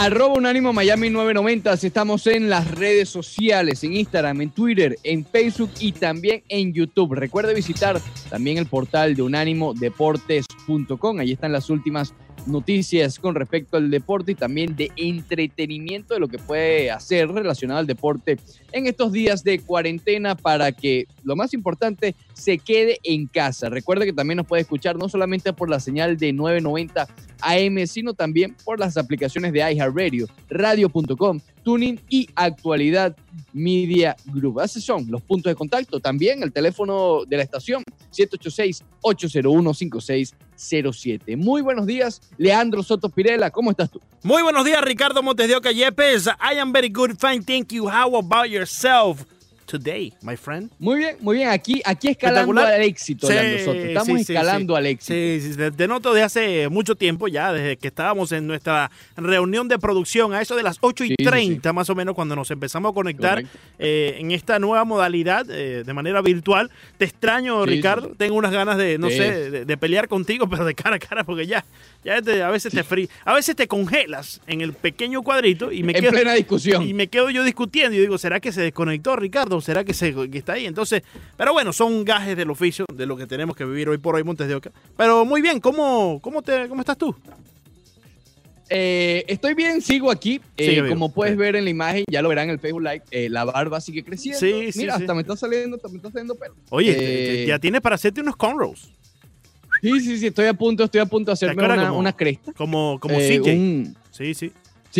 [0.00, 1.72] Arroba Unánimo Miami 990.
[1.72, 7.14] Estamos en las redes sociales, en Instagram, en Twitter, en Facebook y también en YouTube.
[7.14, 8.00] Recuerde visitar
[8.30, 11.18] también el portal de unánimodeportes.com.
[11.18, 12.14] Allí están las últimas
[12.46, 17.80] noticias con respecto al deporte y también de entretenimiento de lo que puede hacer relacionado
[17.80, 18.38] al deporte
[18.72, 23.68] en estos días de cuarentena para que lo más importante se quede en casa.
[23.68, 27.06] Recuerde que también nos puede escuchar no solamente por la señal de 990
[27.40, 33.16] AM, sino también por las aplicaciones de iHeartRadio, radio.com, Tuning y Actualidad
[33.52, 34.60] Media Group.
[34.60, 36.00] Esos son los puntos de contacto.
[36.00, 37.84] También el teléfono de la estación,
[40.58, 41.36] 786-801-5607.
[41.36, 43.50] Muy buenos días, Leandro Soto Pirela.
[43.50, 44.00] ¿Cómo estás tú?
[44.22, 46.26] Muy buenos días, Ricardo Montes de Oca Yepes.
[46.26, 47.88] I am very good, fine, thank you.
[47.88, 49.24] How about yourself?
[49.68, 50.70] Today, my friend.
[50.78, 51.50] Muy bien, muy bien.
[51.50, 55.14] Aquí, aquí escalando al éxito, sí, Estamos escalando al éxito.
[55.14, 59.68] Sí, sí, de noto de hace mucho tiempo ya, desde que estábamos en nuestra reunión
[59.68, 62.90] de producción, a eso de las 8 y 30 más o menos, cuando nos empezamos
[62.90, 63.44] a conectar
[63.78, 66.70] eh, en esta nueva modalidad eh, de manera virtual.
[66.96, 68.12] Te extraño, Ricardo.
[68.16, 71.46] Tengo unas ganas de, no sé, de, pelear contigo, pero de cara a cara, porque
[71.46, 71.64] ya,
[72.04, 75.96] ya a veces te frí, a veces te congelas en el pequeño cuadrito y me
[75.96, 76.82] en plena discusión.
[76.82, 79.57] Y me quedo yo discutiendo y digo, ¿será que se desconectó Ricardo?
[79.60, 80.66] Será que, se, está ahí?
[80.66, 81.02] Entonces,
[81.36, 84.24] pero bueno, son gajes del oficio, de lo que tenemos que vivir hoy por hoy,
[84.24, 84.70] Montes de Oca.
[84.96, 87.14] Pero muy bien, ¿cómo, cómo, te, cómo estás tú?
[88.70, 90.40] Eh, estoy bien, sigo aquí.
[90.56, 93.28] Eh, como puedes ver en la imagen, ya lo verán en el Facebook Live, eh,
[93.30, 94.40] la barba sigue creciendo.
[94.40, 96.54] Sí, Mira, hasta me está saliendo, hasta me está saliendo pelo.
[96.70, 98.90] Oye, ya tienes para hacerte unos cornrows.
[99.80, 102.52] Sí, sí, sí, estoy a punto, estoy a punto de hacerme una, una, cresta.
[102.52, 103.94] Como, como CJ.
[104.10, 104.52] Sí, sí.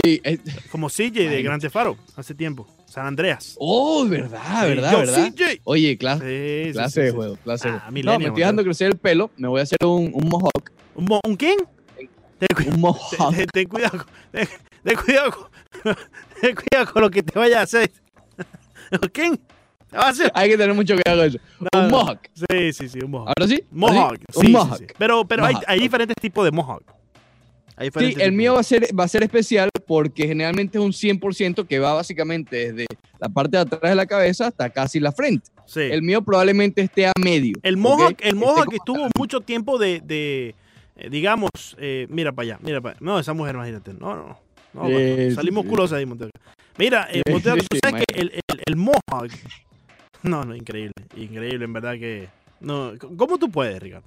[0.02, 0.22] Sí.
[0.70, 2.66] Como CJ de Grande Faro, hace tiempo.
[2.86, 3.54] San Andreas.
[3.58, 5.32] Oh, verdad, verdad, verdad.
[5.64, 9.46] Oye, clase, clase de juego, clase ah, No, me estoy dejando crecer el pelo, me
[9.46, 10.72] voy a hacer un, un mohawk.
[10.94, 11.58] ¿Un, ¿un quién?
[12.66, 13.34] un mohawk.
[13.52, 15.50] Ten, cuidado, ten, cuidado,
[16.40, 17.90] ten cuidado con lo que te vaya a hacer.
[19.12, 19.38] ¿Quién?
[20.34, 21.38] Hay que tener mucho cuidado con eso.
[21.72, 22.20] un mohawk.
[22.34, 23.28] Sí, sí, sí, un mohawk.
[23.28, 23.64] ¿Ahora sí?
[23.70, 24.18] Mohawk.
[24.32, 24.78] Sí, un mohawk.
[24.78, 26.84] Sí, Pero, pero Hay, hay, diferentes tipos de mohawk.
[27.98, 31.66] Sí, el mío va a, ser, va a ser especial porque generalmente es un 100%
[31.66, 32.86] que va básicamente desde
[33.20, 35.50] la parte de atrás de la cabeza hasta casi la frente.
[35.66, 35.80] Sí.
[35.80, 37.54] El mío probablemente esté a medio.
[37.62, 40.54] El mohawk, el mohawk estuvo mucho tiempo de, de
[40.96, 43.00] eh, digamos, eh, mira para allá, mira para allá.
[43.04, 43.92] No, esa mujer, imagínate.
[43.94, 44.38] No, no,
[44.74, 45.34] no.
[45.34, 46.30] salimos culos ahí, Montego.
[46.78, 49.30] Mira, eh, Montego, tú sabes que el, el, el mohawk
[50.22, 50.92] no, no, increíble.
[51.16, 52.28] Increíble, en verdad que.
[52.60, 54.06] No, ¿Cómo tú puedes, Ricardo?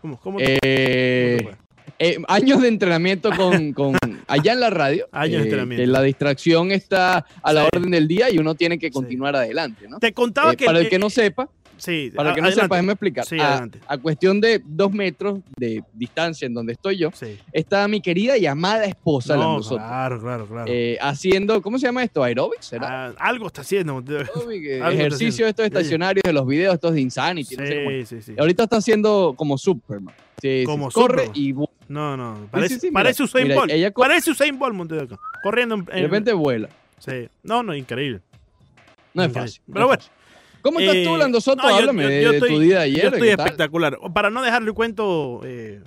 [0.00, 1.56] ¿Cómo, cómo, tú, eh,
[2.02, 3.94] eh, años de entrenamiento con, con,
[4.26, 5.06] allá en la radio.
[5.12, 5.92] Años de eh, entrenamiento.
[5.92, 9.98] la distracción está a la orden del día y uno tiene que continuar adelante, ¿no?
[9.98, 10.64] Te contaba que.
[10.64, 11.50] Para el que no sepa,
[11.80, 13.24] Sí, para que no sepa, déjame explicar.
[13.24, 17.10] Sí, a, a, cuestión de dos metros de distancia en donde estoy yo,
[17.52, 19.86] está mi querida y amada esposa, no, nosotros.
[19.86, 20.64] Claro, claro, claro.
[20.70, 22.22] Eh, haciendo, ¿cómo se llama esto?
[22.22, 22.74] ¿Aerobics?
[22.80, 24.02] Ah, algo está haciendo.
[24.50, 27.56] Eh, ejercicio estos estacionarios de los videos, estos de Insanity.
[27.56, 28.34] Sí, sí, sí.
[28.38, 30.14] Ahorita está haciendo como Superman.
[30.40, 31.54] Sí, como corre y
[31.90, 32.46] no, no.
[32.50, 33.70] Parece, parece Usain Bolt.
[33.70, 35.18] Ella parece Usain Bolt, Montedoca.
[35.42, 36.68] Corriendo en, De repente vuela.
[36.98, 37.28] Sí.
[37.42, 38.20] No, no, increíble.
[39.12, 39.60] No es fácil.
[39.72, 40.02] Pero bueno.
[40.62, 41.62] ¿Cómo estás tú, Lando Soto?
[41.62, 43.02] Háblame de, tu día de ayer.
[43.02, 43.98] Yo estoy espectacular.
[44.12, 45.82] Para no dejarle el cuento eh,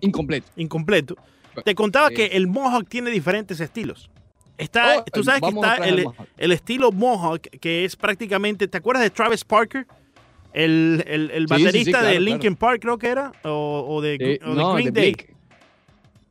[0.00, 0.46] Incompleto.
[0.56, 1.16] Incompleto.
[1.64, 4.10] Te contaba que el Mohawk tiene diferentes estilos.
[4.58, 6.06] Está, oh, tú sabes que está el,
[6.38, 9.86] el, estilo Mohawk, que es prácticamente, ¿te acuerdas de Travis Parker?
[10.54, 15.14] El, el, el baterista de Linkin Park, creo que era, o, de, eh, Green Day.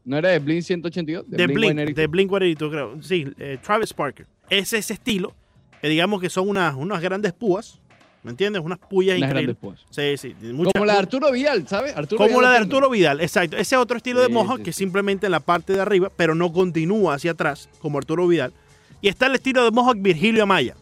[0.04, 1.30] ¿No era de Blink 182?
[1.30, 3.04] De, Blink, de Blink 182, creo.
[3.04, 4.26] Sí, eh, Travis Parker.
[4.50, 5.36] Es ese estilo
[5.86, 7.80] que digamos que son unas, unas grandes púas.
[8.24, 8.64] ¿Me entiendes?
[8.66, 9.56] Unas puyas unas increíbles.
[9.62, 10.18] Grandes púas.
[10.18, 10.36] Sí, sí.
[10.74, 11.94] como la de Arturo Vidal, ¿sabes?
[12.18, 13.56] como la de Arturo Vidal, exacto.
[13.56, 17.14] Ese otro estilo de moja que simplemente en la parte de arriba, pero no continúa
[17.14, 18.52] hacia atrás, como Arturo Vidal.
[19.00, 20.76] Y está el estilo de Mohawk Virgilio Amaya.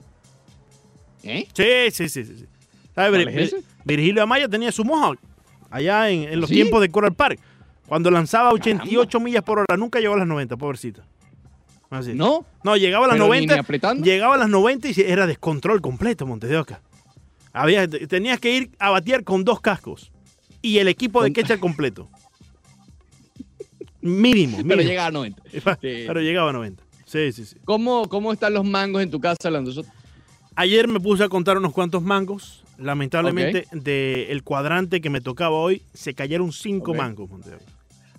[1.22, 1.50] ¿Eh?
[1.52, 2.24] Sí, sí, sí.
[2.24, 2.46] sí.
[2.96, 3.54] ¿Sabes?
[3.84, 5.20] Virgilio Amaya tenía su Mohawk
[5.70, 7.42] allá en, los tiempos de Coral Park.
[7.88, 11.02] Cuando lanzaba 88 millas por hora, nunca llegó a las 90, pobrecito.
[12.16, 12.46] ¿No?
[12.64, 13.64] No, llegaba a las 90.
[14.02, 16.82] Llegaba a las 90 y era descontrol completo, Montes de Oca.
[17.52, 20.12] Había, tenías que ir a batear con dos cascos
[20.62, 22.10] y el equipo de catcher completo.
[24.02, 25.44] Mínimo, Pero llegaba a 90.
[25.82, 26.84] Pero llegaba a 90.
[27.06, 27.56] Sí, sí, sí.
[27.64, 29.72] ¿Cómo, cómo están los mangos en tu casa, Lando?
[30.56, 32.64] Ayer me puse a contar unos cuantos mangos.
[32.80, 37.73] Lamentablemente, del cuadrante que me tocaba hoy, se cayeron cinco mangos, Montes de Oca.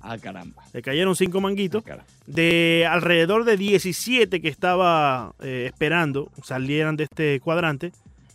[0.07, 0.63] Ah, caramba.
[0.75, 1.83] Le cayeron cinco manguitos.
[1.91, 7.91] Ah, de alrededor de 17 que estaba eh, esperando salieran de este cuadrante,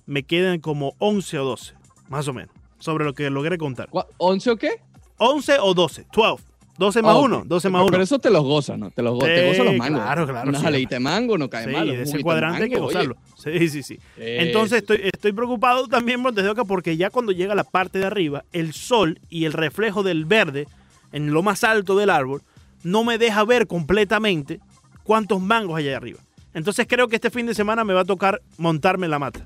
[0.08, 1.74] me quedan como 11 o 12,
[2.10, 2.50] más o menos,
[2.80, 3.88] sobre lo que logré contar.
[3.92, 4.82] ¿11 o qué?
[5.18, 6.44] 11 o 12, 12.
[6.80, 7.92] 12 más 1, 12 más 1.
[7.92, 8.90] Pero eso te los gozas, ¿no?
[8.90, 10.02] Te los gozas, te gozas los mangos.
[10.02, 10.50] Claro, claro.
[10.50, 11.88] Una jaleita de mango no cae sí, mal.
[11.88, 13.18] de ese cuadrante hay que gozarlo.
[13.36, 14.00] Sí, sí, sí.
[14.18, 18.74] Entonces estoy, estoy preocupado también, Montesioca, porque ya cuando llega la parte de arriba, el
[18.74, 20.68] sol y el reflejo del verde
[21.12, 22.42] en lo más alto del árbol
[22.84, 24.60] no me deja ver completamente
[25.04, 26.20] cuántos mangos hay allá arriba.
[26.54, 29.42] Entonces creo que este fin de semana me va a tocar montarme en la mata.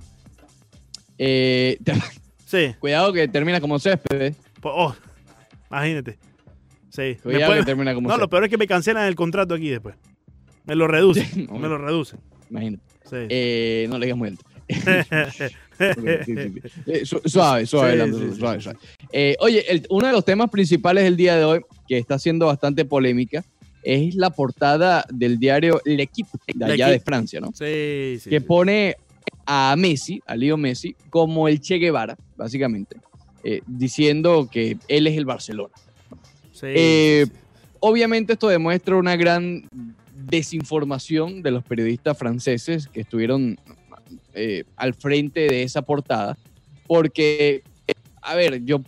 [1.17, 1.77] Eh,
[2.45, 2.75] sí.
[2.79, 4.21] Cuidado que termina como césped.
[4.21, 4.35] ¿eh?
[4.61, 4.95] Oh,
[5.69, 6.17] imagínate.
[6.89, 7.17] Sí.
[7.21, 9.95] Cuidado que termina como No, lo peor es que me cancelan el contrato aquí después.
[10.65, 11.47] Me lo reducen.
[11.59, 12.19] me lo reducen.
[12.49, 12.83] Imagínate.
[13.03, 13.17] Sí.
[13.29, 14.45] Eh, no le digas muy alto.
[17.25, 18.77] suave, suave, suave, suave.
[19.11, 22.85] Eh, oye, uno de los temas principales del día de hoy, que está siendo bastante
[22.85, 23.43] polémica,
[23.83, 27.51] es la portada del diario L'Equipe, de allá de Francia, ¿no?
[27.53, 28.29] Sí, sí.
[28.29, 28.95] Que pone
[29.45, 32.97] a Messi, a Leo Messi, como el Che Guevara, básicamente,
[33.43, 35.73] eh, diciendo que él es el Barcelona.
[36.61, 37.25] Eh,
[37.81, 39.67] obviamente esto demuestra una gran
[40.15, 43.59] desinformación de los periodistas franceses que estuvieron
[44.33, 46.37] eh, al frente de esa portada,
[46.87, 47.63] porque,
[48.21, 48.81] a ver, yo,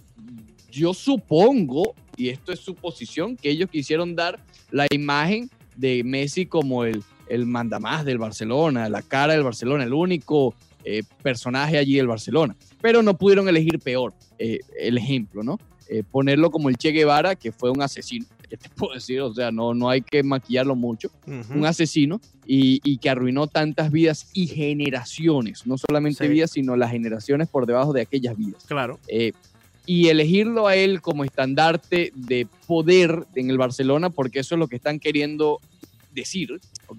[0.72, 4.40] yo supongo, y esto es suposición, que ellos quisieron dar
[4.72, 9.94] la imagen de Messi como el, el mandamás del Barcelona, la cara del Barcelona, el
[9.94, 12.56] único eh, personaje allí del Barcelona.
[12.82, 15.58] Pero no pudieron elegir peor eh, el ejemplo, ¿no?
[15.90, 19.22] Eh, ponerlo como el Che Guevara, que fue un asesino, ¿qué te puedo decir?
[19.22, 24.30] O sea, no, no hay que maquillarlo mucho, un asesino y, que arruinó tantas vidas
[24.34, 28.64] y generaciones, no solamente vidas, sino las generaciones por debajo de aquellas vidas.
[28.66, 29.00] Claro.
[29.88, 34.68] y elegirlo a él como estandarte de poder en el Barcelona, porque eso es lo
[34.68, 35.60] que están queriendo
[36.16, 36.98] decir, ¿ok?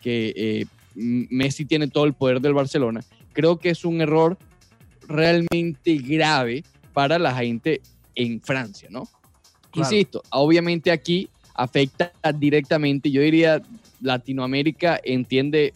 [0.00, 3.00] Que eh, Messi tiene todo el poder del Barcelona.
[3.32, 4.38] Creo que es un error
[5.06, 7.82] realmente grave para la gente
[8.14, 9.08] en Francia, ¿no?
[9.74, 13.62] Insisto, obviamente aquí afecta directamente, yo diría,
[14.00, 15.72] Latinoamérica entiende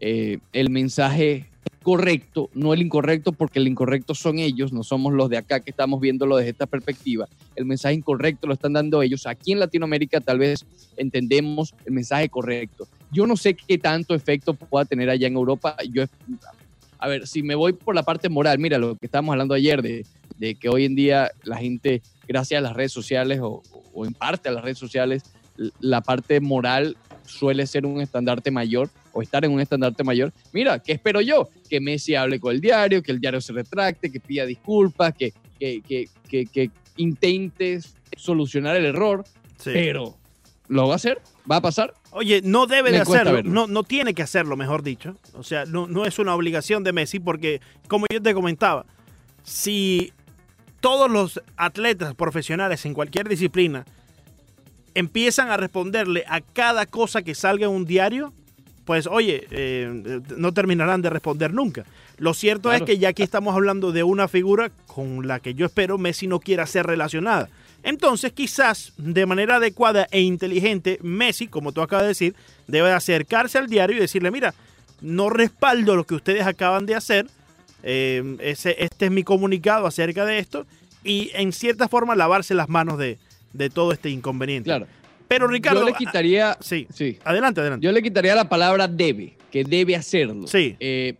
[0.00, 1.46] eh, el mensaje
[1.82, 5.70] correcto, no el incorrecto, porque el incorrecto son ellos, no somos los de acá que
[5.70, 7.28] estamos viéndolo desde esta perspectiva.
[7.56, 9.26] El mensaje incorrecto lo están dando ellos.
[9.26, 10.64] Aquí en Latinoamérica tal vez
[10.96, 12.86] entendemos el mensaje correcto.
[13.10, 15.76] Yo no sé qué tanto efecto pueda tener allá en Europa.
[15.90, 16.04] Yo,
[16.98, 19.82] a ver, si me voy por la parte moral, mira lo que estábamos hablando ayer
[19.82, 20.06] de,
[20.38, 22.02] de que hoy en día la gente,
[22.32, 23.62] gracias a las redes sociales o,
[23.92, 25.22] o en parte a las redes sociales,
[25.80, 26.96] la parte moral
[27.26, 30.32] suele ser un estandarte mayor o estar en un estandarte mayor.
[30.52, 31.48] Mira, ¿qué espero yo?
[31.68, 35.32] Que Messi hable con el diario, que el diario se retracte, que pida disculpas, que,
[35.58, 39.24] que, que, que, intentes solucionar el error,
[39.64, 40.14] pero
[40.68, 41.20] ¿lo va a hacer?
[41.50, 41.94] ¿Va a pasar?
[42.10, 45.16] Oye, no debe de hacerlo, no, no tiene que hacerlo, mejor dicho.
[45.34, 48.84] O sea, no, no es una obligación de Messi porque, como yo te comentaba,
[49.42, 50.12] si
[50.82, 53.86] todos los atletas profesionales en cualquier disciplina
[54.94, 58.32] empiezan a responderle a cada cosa que salga en un diario,
[58.84, 61.84] pues oye, eh, no terminarán de responder nunca.
[62.18, 65.66] Lo cierto es que ya aquí estamos hablando de una figura con la que yo
[65.66, 67.48] espero Messi no quiera ser relacionada.
[67.84, 72.34] Entonces, quizás de manera adecuada e inteligente, Messi, como tú acabas de decir,
[72.66, 74.52] debe acercarse al diario y decirle, mira,
[75.00, 77.26] no respaldo lo que ustedes acaban de hacer,
[77.82, 80.66] eh, ese, este es mi comunicado acerca de esto,
[81.04, 83.18] y en cierta forma lavarse las manos de,
[83.52, 84.68] de todo este inconveniente.
[84.68, 84.86] Claro.
[85.28, 85.80] Pero Ricardo.
[85.80, 86.58] Yo le quitaría.
[86.60, 87.18] Sí, sí.
[87.24, 87.84] Adelante, adelante.
[87.84, 90.46] Yo le quitaría la palabra debe, que debe hacerlo.
[90.46, 90.76] Sí.
[90.78, 91.14] Eh,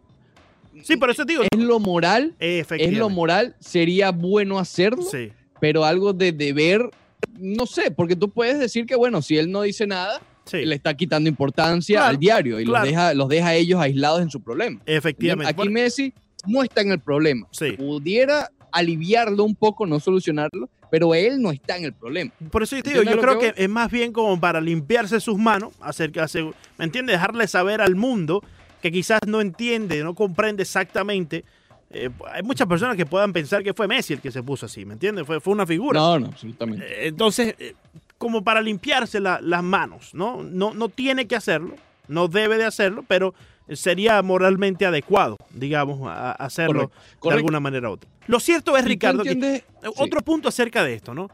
[0.82, 1.42] sí, por eso digo.
[1.50, 2.34] Es lo moral.
[2.38, 3.56] Es lo moral.
[3.58, 5.02] Sería bueno hacerlo.
[5.02, 5.32] Sí.
[5.60, 6.90] Pero algo de deber,
[7.38, 10.20] no sé, porque tú puedes decir que, bueno, si él no dice nada,
[10.52, 14.28] le está quitando importancia al diario y los, deja, los deja a ellos aislados en
[14.28, 14.82] su problema.
[14.84, 15.50] Efectivamente.
[15.50, 16.12] Aquí Messi
[16.46, 17.46] no está en el problema.
[17.50, 17.72] Sí.
[17.72, 22.32] Pudiera aliviarlo un poco, no solucionarlo, pero él no está en el problema.
[22.50, 25.38] Por eso yo te digo, yo creo que, es más bien como para limpiarse sus
[25.38, 26.42] manos, acercarse,
[26.78, 27.14] ¿me entiendes?
[27.14, 28.42] Dejarle saber al mundo
[28.80, 31.44] que quizás no entiende, no comprende exactamente.
[31.90, 34.84] Eh, hay muchas personas que puedan pensar que fue Messi el que se puso así,
[34.84, 35.26] ¿me entiendes?
[35.26, 36.00] Fue, fue una figura.
[36.00, 36.84] No, no, absolutamente.
[36.86, 37.74] Eh, entonces, eh,
[38.18, 40.42] como para limpiarse las manos, ¿no?
[40.42, 40.74] ¿no?
[40.74, 41.74] No tiene que hacerlo,
[42.08, 43.34] no debe de hacerlo, pero
[43.76, 46.90] sería moralmente adecuado, digamos, a hacerlo
[47.22, 48.10] de alguna manera u otra.
[48.26, 49.64] Lo cierto es, Ricardo, que
[49.96, 51.28] otro punto acerca de esto, ¿no?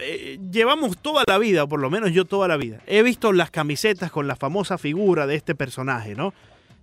[0.00, 3.32] Eh, llevamos toda la vida, o por lo menos yo toda la vida, he visto
[3.32, 6.34] las camisetas con la famosa figura de este personaje, ¿no?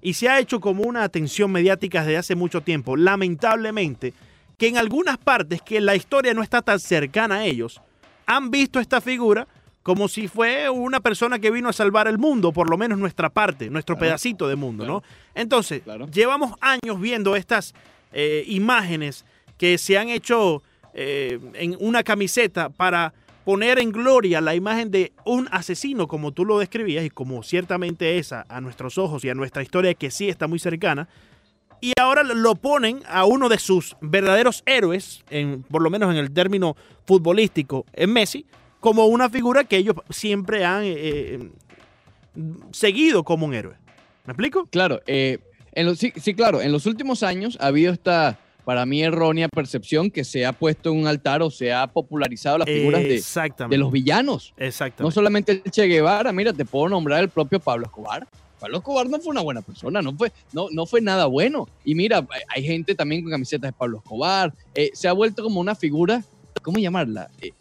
[0.02, 2.98] Y se ha hecho como una atención mediática desde hace mucho tiempo.
[2.98, 4.14] Lamentablemente,
[4.58, 7.82] que en algunas partes que la historia no está tan cercana a ellos,
[8.26, 9.48] han visto esta figura
[9.84, 13.30] como si fue una persona que vino a salvar el mundo, por lo menos nuestra
[13.30, 15.04] parte, nuestro pedacito de mundo, ¿no?
[15.36, 17.74] Entonces, llevamos años viendo estas
[18.14, 19.26] eh, imágenes
[19.58, 20.64] que se han hecho
[20.94, 23.14] eh, en una camiseta para
[23.44, 28.18] poner en gloria la imagen de un asesino como tú lo describías y como ciertamente
[28.18, 31.10] es a, nuestros ojos y a nuestra historia que sí está muy cercana.
[31.82, 36.18] Y ahora lo ponen a uno de sus verdaderos héroes, en, por lo menos en
[36.18, 38.46] el término futbolístico, en Messi,
[38.84, 41.50] como una figura que ellos siempre han eh, eh,
[42.74, 43.76] seguido como un héroe.
[44.26, 44.66] ¿Me explico?
[44.66, 45.40] Claro, eh,
[45.72, 50.12] en sí, sí, claro, en los últimos años ha habido esta para mí errónea percepción
[50.12, 53.24] que se ha puesto en un altar o se ha popularizado las figuras de,
[53.70, 54.54] de, los villanos.
[54.58, 55.04] Exactamente.
[55.04, 58.28] No solamente el Che Guevara, mira, te puedo nombrar el propio Pablo Escobar.
[58.60, 61.70] Pablo Escobar no fue una buena persona, no fue, no, no fue nada bueno.
[61.86, 64.54] Y mira, hay gente también con camisetas de Pablo Escobar.
[64.76, 66.22] Eh, se ha vuelto como una figura,
[66.62, 67.30] ¿cómo llamarla?
[67.42, 67.52] Eh,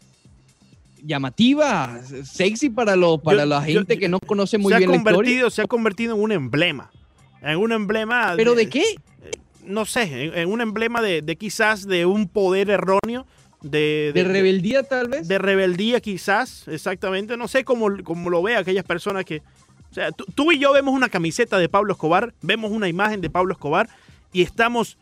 [1.02, 5.50] llamativa, sexy para, para la gente que no conoce muy bien la historia.
[5.50, 6.90] Se ha convertido en un emblema.
[7.42, 8.34] En un emblema.
[8.36, 8.84] ¿Pero de qué?
[9.64, 13.26] no sé, en, un emblema de, quizás de un poder erróneo.
[13.62, 15.28] De, de, rebeldía tal vez.
[15.28, 17.36] De rebeldía quizás, exactamente.
[17.36, 19.42] No sé cómo, cómo lo ve aquellas personas que...
[19.90, 23.28] O sea, tú, y yo vemos una camiseta de Pablo Escobar, vemos una imagen de
[23.28, 23.88] Pablo Escobar
[24.32, 24.96] y estamos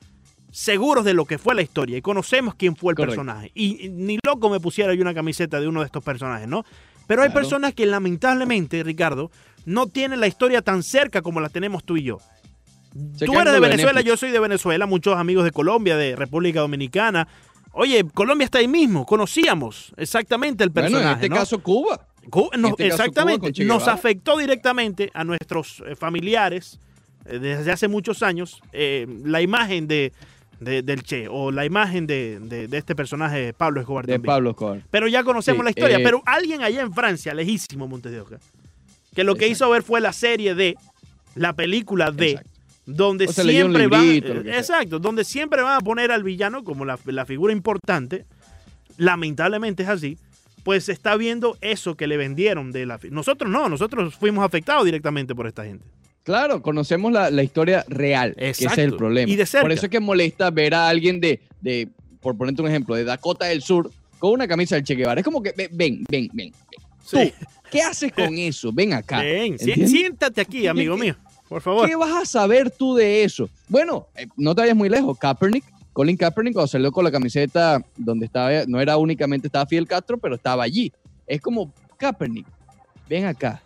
[0.51, 3.51] seguros de lo que fue la historia y conocemos quién fue el personaje.
[3.55, 6.65] Y, ni loco me pusiera yo una camiseta de uno de estos personajes, ¿no?
[7.07, 9.31] Pero hay personas que lamentablemente, Ricardo,
[9.65, 12.19] no tienen la historia tan cerca como la tenemos tú y yo.
[13.25, 17.27] Tú eres de Venezuela, yo soy de Venezuela, muchos amigos de Colombia, de República Dominicana.
[17.73, 21.05] Oye, Colombia está ahí mismo, conocíamos exactamente el personaje.
[21.05, 22.07] Bueno, en este caso Cuba.
[22.53, 26.79] Este exactamente, nos afectó directamente a nuestros eh, familiares
[27.25, 30.13] eh, desde hace muchos años eh, la imagen de,
[30.61, 34.07] del Che o la imagen de, este personaje Pablo Escobar.
[34.07, 34.83] De Pablo Escobar.
[34.91, 35.99] Pero ya conocemos la historia.
[36.03, 38.39] pero alguien allá en Francia, lejísimo Montes de Oca,
[39.15, 40.77] que lo que hizo ver fue la serie de,
[41.35, 42.41] la película de,
[42.87, 48.27] donde siempre va, exacto, donde siempre van a poner al villano como la, figura importante,
[48.97, 50.19] lamentablemente es así,
[50.65, 55.35] pues está viendo eso que le vendieron de la nosotros no, nosotros fuimos afectados directamente
[55.35, 55.85] por esta gente.
[56.31, 59.29] Claro, conocemos la, historia real, que ese es el problema.
[59.29, 61.89] Y de Por eso es que molesta ver a alguien de, de,
[62.21, 65.21] por ponerte un ejemplo, de Dakota del Sur con una camisa del Che Guevara.
[65.21, 66.53] Es como que, ven, ven, ven.
[67.11, 67.19] Tú,
[67.69, 68.71] ¿qué haces con eso?
[68.73, 69.23] Ven acá.
[69.23, 71.17] Ven, siéntate aquí, amigo mío.
[71.49, 71.89] Por favor.
[71.89, 73.51] ¿Qué vas a saber tú de eso?
[73.69, 75.19] Bueno, eh, no te vayas muy lejos.
[75.19, 79.89] Kaepernick, Colin Kaepernick, cuando salió con la camiseta donde estaba, no era únicamente estaba Fidel
[79.89, 80.93] Castro, pero estaba allí.
[81.27, 82.47] Es como, Kaepernick,
[83.09, 83.61] ven acá.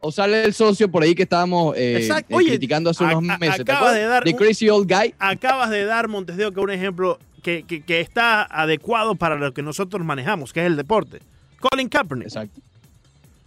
[0.00, 3.60] O sale el socio por ahí que estábamos eh, eh, criticando hace unos meses.
[3.60, 5.14] Acabas de dar The Crazy Old Guy.
[5.18, 10.04] Acabas de dar, Montesdeo, que un ejemplo que, que, está adecuado para lo que nosotros
[10.04, 11.20] manejamos, que es el deporte.
[11.60, 12.28] Colin Kaepernick.
[12.28, 12.60] Exacto.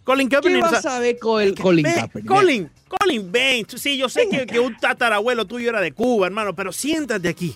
[0.04, 0.64] Colin Kaepernick.
[0.64, 2.28] ¿Qué vas a ver con el Colin Kaepernick?
[2.28, 3.66] Colin, Colin Bain.
[3.76, 7.52] Sí, yo sé que, un tatarabuelo tuyo era de Cuba, hermano, pero siéntate aquí.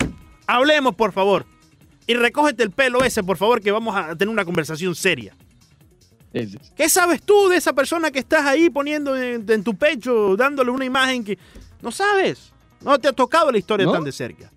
[0.47, 1.45] Hablemos, por favor.
[2.07, 5.35] Y recógete el pelo ese, por favor, que vamos a tener una conversación seria.
[6.75, 10.85] ¿Qué sabes tú de esa persona que estás ahí poniendo en, tu pecho, dándole una
[10.85, 11.37] imagen que
[11.81, 12.51] no sabes?
[12.81, 14.51] No te ha tocado la historia tan de cerca.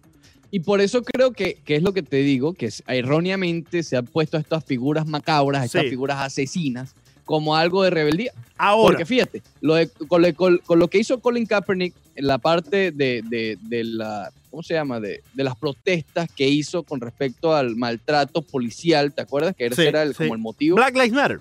[0.50, 4.06] Y por eso creo que, que, es lo que te digo, que erróneamente se han
[4.06, 6.94] puesto estas figuras macabras, estas figuras asesinas,
[7.30, 8.32] como algo de rebeldía.
[8.58, 8.88] Ahora.
[8.88, 9.76] Porque fíjate, lo
[10.08, 14.98] con, lo que hizo Colin Kaepernick en la parte de, la, ¿cómo se llama?
[14.98, 19.54] De, las protestas que hizo con respecto al maltrato policial, ¿te acuerdas?
[19.54, 20.74] Que ese era como el motivo.
[20.74, 21.40] Black Lives Matter.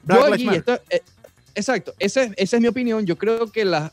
[0.92, 1.02] Eh,
[1.56, 3.08] exacto, esa, esa, es mi opinión.
[3.08, 3.92] Yo creo que la,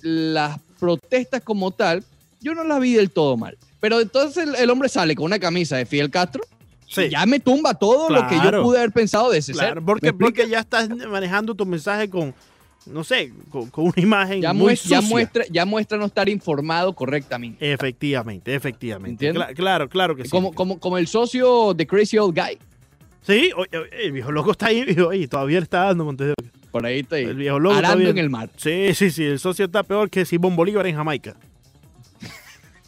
[0.00, 2.02] las protestas como tal,
[2.40, 3.56] yo no las vi del todo mal.
[3.78, 6.42] Pero entonces el hombre sale con una camisa de Fidel Castro
[7.10, 9.82] ya me tumba todo lo que yo pude haber pensado de ese ser.
[9.82, 12.34] Porque, porque ya estás manejando tu mensaje con,
[12.86, 16.94] no sé, con, una imagen ya muy muestra, Ya muestra, ya muestra no estar informado
[16.94, 17.72] correctamente.
[17.72, 19.32] Efectivamente, efectivamente.
[19.54, 20.30] claro, claro que sí.
[20.30, 22.58] Como, como, como el socio de Crazy Old Guy.
[23.22, 23.50] Sí,
[23.92, 24.84] el viejo loco está ahí
[25.14, 26.34] y todavía está dando Montes
[26.72, 27.24] Por ahí está ahí.
[27.24, 28.50] El viejo loco Arando en el mar.
[28.56, 29.24] Sí, sí, sí.
[29.24, 31.36] El socio está peor que Simón Bolívar en Jamaica.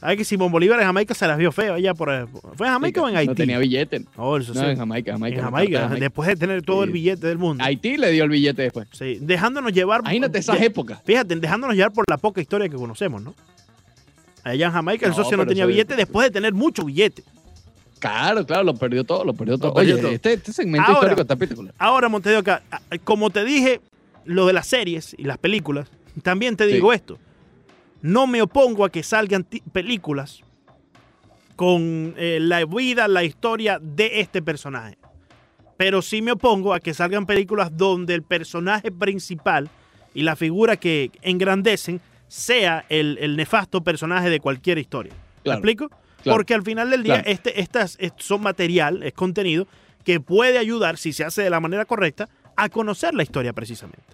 [0.07, 2.29] Ay, que Simón Bolívar en Jamaica se las vio feo allá por.
[2.57, 3.29] ¿Fue en Jamaica o en Haití?
[3.29, 4.05] No tenía billete.
[4.19, 5.39] Oh, eso no, en Jamaica, Jamaica.
[5.39, 7.65] En Jamaica, después de tener todo el billete del mundo.
[7.65, 8.87] Haití le dio el billete después.
[8.93, 10.03] Sí, dejándonos llevar.
[10.03, 11.01] Imagínate esas épocas.
[11.07, 13.35] Fíjate, dejándonos llevar por la poca historia que conocemos, ¿no?
[14.43, 17.25] Allá en Jamaica el socio no tenía billete después de tener mucho billete.
[17.99, 19.73] Claro, claro, lo perdió todo, lo perdió todo.
[19.73, 21.73] Oye, Este, este, segmento histórico está particular.
[21.79, 22.45] Ahora, Montevideo,
[23.05, 23.81] como te dije,
[24.27, 25.89] lo de las series y las películas,
[26.23, 27.19] también te digo esto.
[28.05, 30.43] No me opongo a que salgan películas
[31.57, 34.99] con eh, la vida, la historia de este personaje.
[35.79, 39.71] Pero sí me opongo a que salgan películas donde el personaje principal
[40.13, 45.15] y la figura que engrandecen sea el, nefasto personaje de cualquier historia.
[45.43, 45.89] ¿Me explico?
[46.25, 49.67] Porque al final del día este, estas son material, es contenido
[50.05, 54.14] que puede ayudar, si se hace de la manera correcta, a conocer la historia precisamente.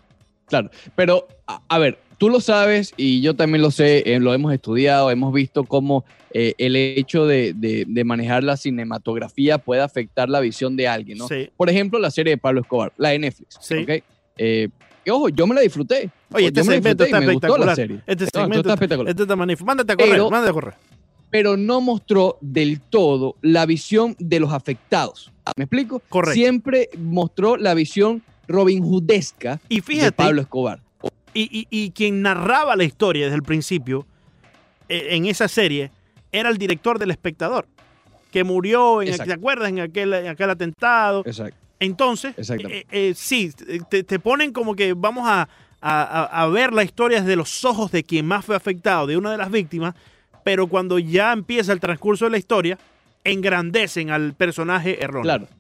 [0.51, 4.53] Claro, pero a, ver, tú lo sabes y yo también lo sé, eh, lo hemos
[4.53, 10.77] estudiado, hemos visto cómo eh, el hecho de, manejar la cinematografía puede afectar la visión
[10.77, 11.29] de alguien, ¿no?
[11.57, 13.87] Por ejemplo, la serie de Pablo Escobar, la de Netflix, sí.
[14.43, 14.69] Eh,
[15.11, 16.11] ojo, yo me la disfruté.
[16.33, 17.79] Oye, este segmento está espectacular.
[18.07, 19.11] Este segmento está espectacular.
[19.11, 19.67] Este está magnífico.
[19.67, 20.75] Mándate a correr, mándate a correr.
[21.31, 25.31] Pero no mostró del todo la visión de los afectados.
[25.57, 26.03] ¿Me explico?
[26.09, 26.35] Correcto.
[26.35, 30.81] Siempre mostró la visión Robin Hoodesca y fíjate, de Pablo Escobar.
[31.33, 34.05] Y, quien narraba la historia desde el principio
[34.89, 35.93] e, en esa serie
[36.33, 37.67] era el director del espectador,
[38.33, 39.69] que murió, en, ¿te acuerdas?
[39.69, 41.23] En aquel, aquel atentado.
[41.25, 41.57] Exacto.
[41.79, 43.53] Entonces, eh, eh, sí,
[43.89, 45.49] te, ponen como que vamos a,
[45.81, 49.39] a, ver la historia desde los ojos de quien más fue afectado, de una de
[49.39, 49.95] las víctimas,
[50.45, 52.79] pero cuando ya empieza el transcurso de la historia,
[53.25, 55.23] engrandecen al personaje erróneo.
[55.23, 55.60] Claro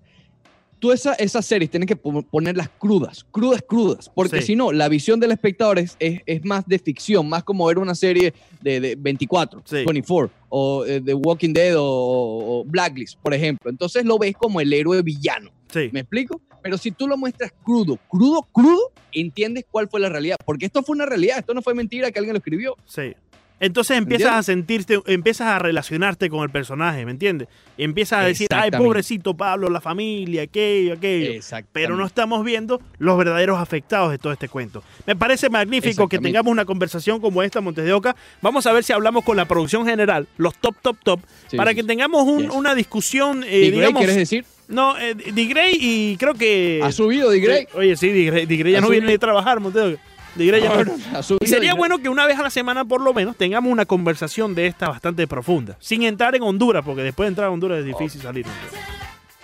[0.80, 5.20] tú esa, esas series tienes que ponerlas crudas, crudas, crudas, porque si no, la visión
[5.20, 9.62] del espectador es, es, más de ficción, más como ver una serie de, de 24,
[9.86, 13.70] 24, o eh, de Walking Dead o, Blacklist, por ejemplo.
[13.70, 15.50] Entonces lo ves como el héroe villano.
[15.92, 16.40] ¿Me explico?
[16.62, 20.36] Pero si tú lo muestras crudo, crudo, crudo, entiendes cuál fue la realidad.
[20.44, 22.76] Porque esto fue una realidad, esto no fue mentira que alguien lo escribió.
[22.86, 23.14] Sí.
[23.60, 27.48] Entonces empiezas a sentirte, empiezas a relacionarte con el personaje, ¿me entiendes?
[27.76, 31.40] Y empiezas a decir, ay, pobrecito Pablo, la familia, aquello, aquello.
[31.72, 34.82] Pero no estamos viendo los verdaderos afectados de todo este cuento.
[35.06, 38.16] Me parece magnífico que tengamos una conversación como esta, Montes de Oca.
[38.40, 41.20] Vamos a ver si hablamos con la producción general, los top, top, top,
[41.56, 44.00] para que tengamos una discusión, eh, digamos...
[44.00, 44.44] ¿Quieres decir?
[44.68, 46.80] No, eh, Digrey y creo que...
[46.82, 47.66] ¿Ha subido Digrey?
[47.74, 52.08] Oye, sí, Digrey, ya no viene a trabajar, Montes de Oca y sería bueno que
[52.08, 55.76] una vez a la semana por lo menos tengamos una conversación de esta bastante profunda,
[55.80, 58.46] sin entrar en Honduras, porque después de entrar a Honduras es difícil salir.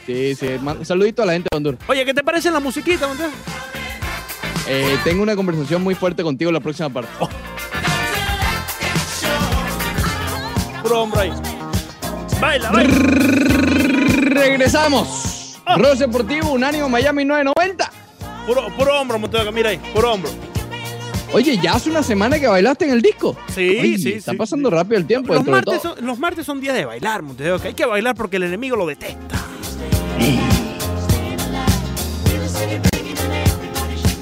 [0.07, 0.47] Sí, sí,
[0.83, 1.81] saludito a la gente de Honduras.
[1.89, 3.31] Oye, ¿qué te parece la musiquita, Montero?
[4.69, 7.11] Eh, tengo una conversación muy fuerte contigo en la próxima parte.
[7.21, 7.29] Oh.
[11.19, 11.33] ahí.
[12.41, 12.95] Baila, baila.
[14.31, 15.59] Regresamos.
[15.67, 15.77] Oh.
[15.79, 17.91] Rose Deportivo, Unánimo Miami 990.
[18.47, 20.31] Puro, puro hombro, Montero, mira ahí, puro hombro.
[21.33, 23.37] Oye, ya hace una semana que bailaste en el disco.
[23.55, 24.13] Sí, sí.
[24.13, 25.35] Está pasando rápido el tiempo.
[25.35, 27.61] Los martes, Son, los martes son días de bailar, Monteo.
[27.63, 29.37] hay que bailar porque el enemigo lo detesta.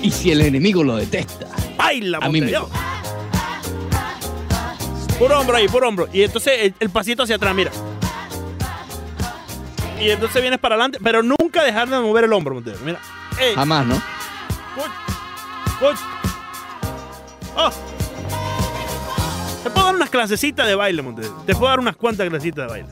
[0.03, 1.47] Y si el enemigo lo detesta.
[1.77, 2.69] Baila, Monteo.
[5.19, 6.09] Por hombro ahí, por hombro.
[6.13, 7.71] Y entonces el, pasito hacia atrás, mira.
[10.01, 12.61] Y entonces vienes para adelante, pero nunca dejar de mover el hombro.
[12.85, 13.01] Mira.
[13.55, 14.03] Jamás, ¿no?
[17.57, 17.71] Oh.
[19.63, 21.23] Te puedo dar unas clasecitas de baile, Monte.
[21.47, 22.89] Te puedo dar unas cuantas clasecitas de baile.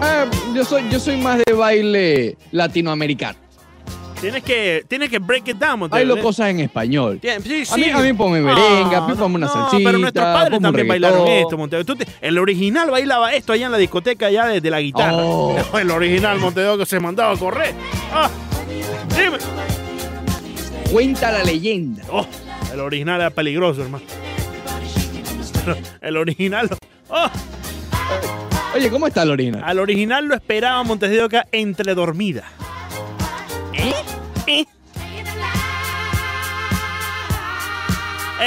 [0.00, 0.24] Ah,
[0.54, 3.38] yo, soy, yo soy más de baile latinoamericano.
[4.22, 5.96] Tienes que, tienes que break it down, Monte.
[5.96, 7.20] Bailo cosas en español.
[7.20, 7.72] Sí, sí.
[7.72, 10.86] A mí, a mí ponme merenga, a mí ponme una no, Pero nuestros padres también
[10.86, 11.84] bailaron esto, Monte.
[12.20, 15.16] el original bailaba esto allá en la discoteca ya desde la guitarra.
[15.16, 15.56] Oh.
[15.78, 17.74] El original, Monte que se mandaba a correr.
[18.12, 18.30] Ah,
[19.08, 19.38] dime.
[20.92, 22.04] Cuenta la leyenda.
[22.10, 22.24] Oh.
[22.72, 24.04] El original era peligroso, hermano.
[26.00, 26.70] El original.
[27.08, 27.30] ¡Oh!
[28.74, 29.62] Oye, ¿cómo está el original?
[29.64, 32.44] Al original lo esperaba Montes de Oca entre dormida.
[33.74, 33.94] ¿Eh?
[34.46, 34.64] ¿Eh?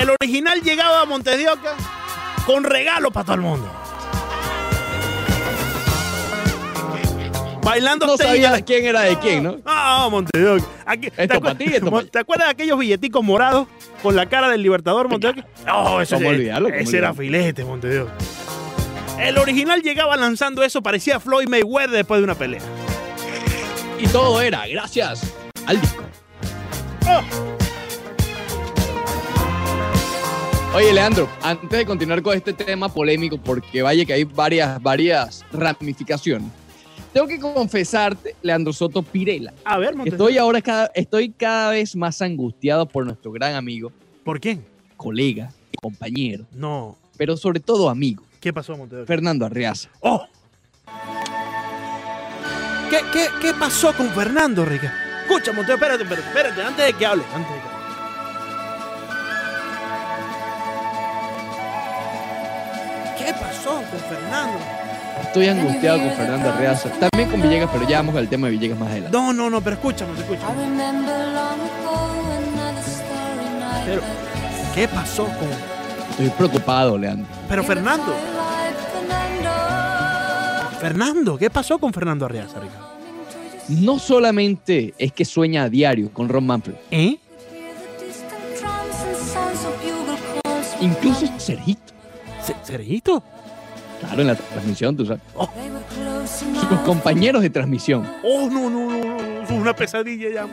[0.01, 1.75] El original llegaba a Montes de Oca
[2.47, 3.84] con regalo para todo el mundo.
[7.65, 9.57] Bailando No sabías quién era de quién, ¿no?
[9.65, 10.57] Ah, Montevideo.
[11.17, 13.67] esto para ti, esto ¿Te acuerdas de aquellos billeticos morados
[14.03, 15.43] con la cara del Libertador, Montevideo?
[15.65, 18.07] No, eso ese era filete, Montevideo.
[19.19, 22.61] El original llegaba lanzando eso, parecía Floyd Mayweather después de una pelea.
[23.97, 25.33] Y todo era gracias
[25.65, 26.03] al disco.
[27.07, 27.23] Oh.
[30.75, 35.43] Oye, Leandro, antes de continuar con este tema polémico, porque vaya que hay varias, varias
[35.51, 36.51] ramificaciones.
[37.15, 39.53] Tengo que confesarte, Leandro Soto Pirela.
[39.63, 43.93] A ver, Estoy ahora cada, estoy cada vez más angustiado por nuestro gran amigo.
[44.25, 44.59] ¿Por qué?
[44.97, 45.49] Colega,
[45.81, 46.45] compañero.
[46.51, 46.97] No.
[47.15, 48.21] Pero sobre todo amigo.
[48.41, 49.05] ¿Qué pasó, Montero?
[49.05, 49.89] Fernando Arriaza.
[50.01, 50.27] ¡Oh!
[52.89, 54.93] ¿Qué, qué, qué pasó con Fernando, Rica?
[55.21, 57.75] Escucha, Montero, espérate, espérate, espérate, antes de que hable, antes de que
[63.23, 64.84] ¿Qué pasó con Fernando?
[65.21, 66.89] Estoy angustiado con Fernando Reaza.
[66.91, 69.17] También con Villegas, pero ya vamos al tema de Villegas más adelante.
[69.17, 70.53] No, no, no, pero escúchame, escúchame.
[73.85, 74.01] Pero,
[74.73, 75.49] ¿qué pasó con...?
[76.11, 77.27] Estoy preocupado, Leandro.
[77.49, 78.13] Pero Fernando...
[80.79, 82.85] Fernando, ¿qué pasó con Fernando Arriaza, Ricardo?
[83.67, 87.17] no solamente es que sueña a diario con Ron Manfred, ¿Eh?
[90.81, 91.93] incluso Sergito.
[92.43, 93.23] ¿Se- ¿Sergito?
[93.99, 95.21] Claro, en la transmisión, tú sabes.
[96.69, 99.15] Sus compañeros de transmisión Oh, no, no, no, no.
[99.43, 100.47] Eso es una pesadilla ya.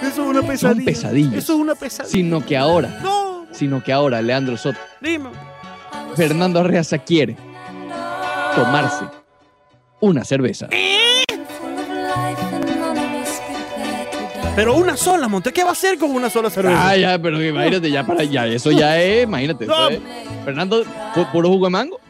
[0.00, 0.84] Eso es una pesadilla.
[0.84, 1.34] pesadillas.
[1.34, 2.10] Eso es una pesadilla.
[2.12, 5.30] sino que ahora, No, sino que ahora Leandro Soto, dime.
[6.14, 7.36] Fernando Arreaza quiere
[8.54, 9.04] tomarse
[10.00, 10.68] una cerveza.
[14.56, 15.52] Pero una sola, Monte.
[15.52, 16.88] ¿Qué va a hacer con una sola cerveza?
[16.88, 19.64] Ah, ya, pero imagínate, ya para allá, eso ya es, imagínate.
[19.64, 19.88] eso No.
[19.88, 20.00] es.
[20.44, 20.82] Fernando,
[21.14, 22.00] pu- puro jugo de mango.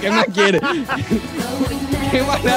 [0.00, 0.60] ¿Qué, más quiere?
[2.10, 2.50] ¿Qué más le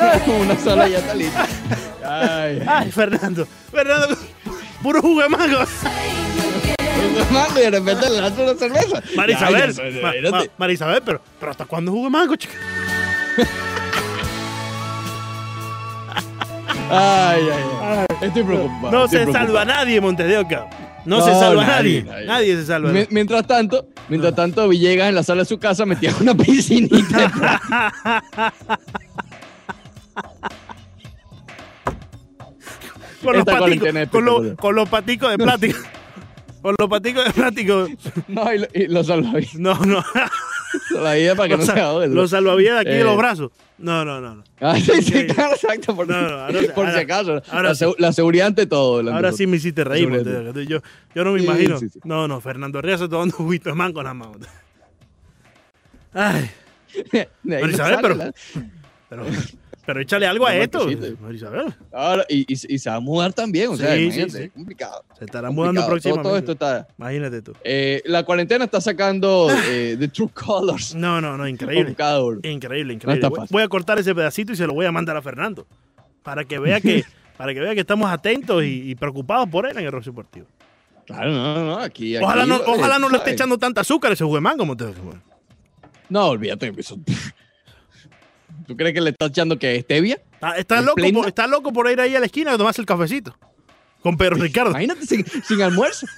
[0.40, 1.46] Una sola ya está lista.
[2.04, 3.46] Ay, Ay, Fernando.
[3.70, 4.16] Fernando.
[4.82, 5.58] Puro de mango.
[7.56, 9.02] y de repente le das una cerveza.
[9.16, 9.74] Marisabel.
[10.30, 12.54] Ma- Marisabel, pero, pero ¿hasta cuándo jugo de mango, chica?
[16.92, 18.06] Ay, ay, ay.
[18.20, 18.90] Estoy preocupado.
[18.90, 19.46] No estoy se preocupado.
[19.46, 20.66] salva nadie, Montes de Oca.
[21.04, 22.26] No, se salva nadie, nadie.
[22.26, 22.56] nadie.
[22.56, 22.90] Se salva.
[22.90, 27.60] Mi- Mientras tanto, mientras tanto, Villegas en la sala de su casa metía una piscinita.
[33.22, 34.56] con, los paticos, con, espectacular.
[34.56, 35.78] con los paticos de plástico.
[36.62, 37.86] con los paticos de plástico.
[38.28, 39.54] no, y, lo- y los salvavidas.
[39.56, 40.02] No, no.
[40.88, 42.06] Salvavidas para que no Los, se sal- ahogue.
[42.08, 43.04] los salvavidas de aquí de Eh.
[43.04, 43.50] los brazos.
[43.78, 44.36] No, no, no.
[44.36, 44.44] no.
[44.60, 45.96] Ah, sí, sí, claro, exacto.
[45.96, 47.42] Por, No, no, ahora por ahora- si acaso.
[47.50, 49.10] ahora la, seguridad ante todo.
[49.12, 50.66] Ahora sí me hiciste reír, de.
[50.66, 50.78] Yo,
[51.14, 51.78] yo no me Sí, imagino.
[51.78, 51.88] sí.
[52.04, 54.28] No, no, Fernando Arriaza tomando juguito de mango nada más.
[54.28, 54.48] Montes.
[56.12, 56.50] Ay,
[57.12, 58.32] De no pero- la-
[59.08, 59.24] pero,
[59.86, 60.86] pero échale algo a esto.
[61.92, 64.42] Ahora, y, y, y se va a mudar también, o sea, Sí, sí, imagínate, sí.
[64.44, 65.04] es complicado.
[65.18, 66.22] Se estará mudando próximamente.
[66.22, 66.88] Todo, todo esto está...
[66.98, 67.52] Imagínate tú.
[67.64, 71.90] Eh, la cuarentena está sacando eh, The True Colors No, no, no, increíble.
[72.42, 73.28] Increíble, No increíble.
[73.50, 75.66] Voy- a cortar ese pedacito y se lo voy a mandar a Fernando.
[76.22, 77.04] Para que vea que,
[77.36, 80.46] para que vea que estamos atentos y, y preocupados por él en el rock deportivo.
[81.06, 82.16] Claro, no, no, aquí...
[82.18, 84.64] Ojalá aquí, no, eh, ojalá no le esté echando tanta azúcar ese jugo de mango,
[84.64, 84.94] Montes.
[86.08, 86.72] No, olvídate.
[86.76, 86.96] Eso...
[88.70, 90.20] ¿Tú crees que le está echando que stevia?
[90.34, 92.86] Está, está loco, por, está loco por ir ahí a la esquina a tomarse el
[92.86, 93.36] cafecito.
[94.00, 94.70] Con Pedro Ricardo.
[94.70, 96.06] Imagínate sin, sin almuerzo.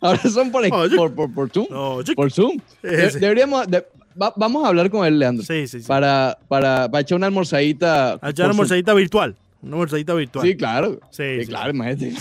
[0.00, 1.66] Ahora son por, por, por, por Zoom.
[1.70, 1.98] No.
[2.16, 2.58] Por Zoom.
[2.82, 3.68] De- deberíamos...
[3.68, 3.86] de-
[4.20, 5.44] va- vamos a hablar con él, Leandro.
[5.44, 5.86] Sí, sí, sí.
[5.86, 8.14] Para, para, para echar una almorzadita.
[8.14, 8.50] A echar una Zoom.
[8.50, 9.36] almorzadita virtual.
[9.62, 10.44] Una almorzadita virtual.
[10.46, 10.98] Sí, claro.
[11.12, 12.10] Sí, claro, imagínate.
[12.12, 12.18] Sí.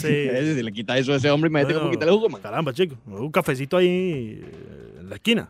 [0.55, 2.41] Si le quitas eso a ese hombre, imagínate Bueno, cómo quitarle jugo, man.
[2.43, 2.95] Caramba, chico.
[3.07, 3.87] Un cafecito ahí
[4.43, 5.49] eh, en la esquina.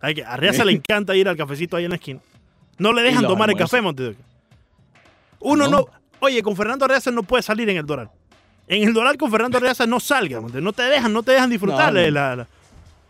[0.00, 2.20] Hay que, a Arriaza le encanta ir al cafecito ahí en la esquina.
[2.78, 4.12] No le dejan tomar el café, Oca.
[5.40, 5.70] Uno no.
[5.78, 5.86] No.
[6.20, 8.10] Oye, con Fernando Arriaza no puede salir en el Doral.
[8.68, 10.62] En el Doral con Fernando Arriaza no salga, Montes.
[10.62, 12.04] No te dejan, no te dejan disfrutar No, no.
[12.04, 12.46] de la, la-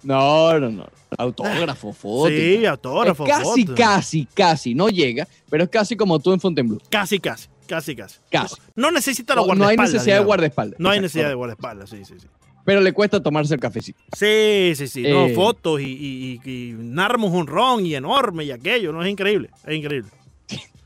[0.02, 0.86] No, no, no.
[1.18, 2.28] Autógrafo, foto.
[2.28, 3.74] Sí, autógrafo, Es casi, foto.
[3.76, 4.74] casi, casi.
[4.74, 6.80] No llega, pero es casi como tú en Fontainebleau.
[6.90, 8.18] Casi, casi, casi, casi.
[8.30, 8.56] Casi.
[8.74, 9.92] No necesita la No, no hay guardaespaldas.
[9.94, 10.80] necesidad de guardaespaldas.
[10.80, 12.26] No hay necesidad de guardaespaldas, sí, sí, sí.
[12.66, 13.98] Pero le cuesta tomarse el cafecito.
[14.14, 15.02] Sí, sí, sí.
[15.02, 15.34] No, Eh.
[15.34, 19.02] fotos y, y, y, y narramos un ron y enorme y aquello, ¿no?
[19.02, 20.10] Es increíble, es increíble.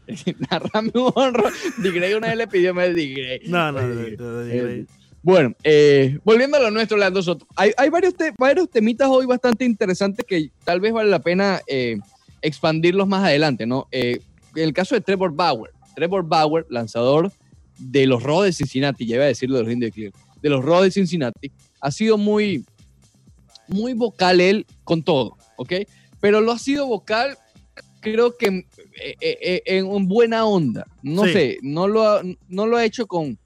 [0.50, 1.44] Narrame un honro.
[1.78, 3.40] Digrey una vez le pidió más Digrey.
[3.46, 4.86] No, no, no, Eh, no, no, eh,
[5.22, 7.46] Bueno, eh, volviendo a lo nuestro, Leandro Soto.
[7.56, 11.60] Hay, hay varios, te- varios temitas hoy bastante interesantes que tal vez vale la pena
[11.66, 11.96] eh,
[12.42, 13.86] expandirlos más adelante, ¿no?
[13.92, 14.20] Eh,
[14.56, 15.70] en el caso de Trevor Bauer.
[15.94, 17.30] Trevor Bauer, lanzador
[17.78, 20.48] de los Rojos de Cincinnati, ya iba a decirlo de los Indios de Cleveland, de
[20.50, 21.50] los Rojos de Cincinnati,
[21.80, 22.64] ha sido muy,
[23.68, 25.72] muy vocal él con todo, ¿ok?
[26.20, 27.36] Pero lo ha sido vocal,
[28.00, 30.86] creo que eh, eh, eh, en buena onda.
[31.02, 31.32] No Sí.
[31.32, 33.38] sé, no lo ha, no lo ha hecho con,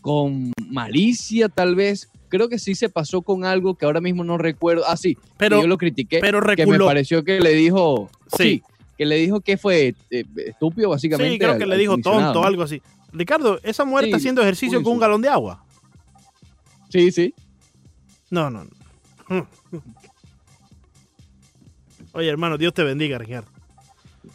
[0.00, 2.08] con malicia, tal vez.
[2.28, 4.84] Creo que sí se pasó con algo que ahora mismo no recuerdo.
[4.86, 6.18] Ah, sí, Pero, yo lo critiqué.
[6.20, 8.08] pero que me pareció que le dijo.
[8.36, 8.42] Sí.
[8.44, 8.62] Sí.
[8.96, 11.32] que le dijo que fue eh, estúpido, básicamente.
[11.32, 12.80] Sí, creo al- que le dijo tonto algo así.
[13.12, 15.64] Ricardo, esa mujer está haciendo ejercicio con un galón de agua.
[16.92, 17.34] Sí, sí.
[18.30, 18.64] No, no,
[19.28, 19.30] no.
[22.12, 23.50] Oye, hermano, Dios te bendiga, Ricardo.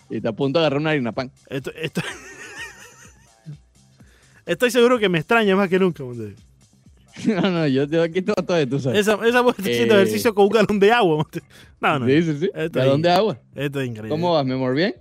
[0.09, 1.31] Y está a punto de agarrar una harina pan.
[1.49, 2.01] Esto- esto-
[4.47, 6.03] Estoy seguro que me extraña más que nunca.
[6.03, 6.33] Monte.
[7.27, 9.01] no, no, yo, yo aquí todo, todo, tú sabes.
[9.01, 10.01] Esa, esa mujer está haciendo Eh.
[10.01, 11.17] ejercicio con un galón de agua.
[11.17, 11.41] Monte.
[11.79, 12.07] No, no.
[12.07, 12.49] Sí, sí, sí.
[12.55, 13.39] Esto ¿De agua?
[13.53, 14.09] Esto es increíble.
[14.09, 14.73] ¿Cómo vas, mi amor?
[14.73, 14.95] ¿Bien?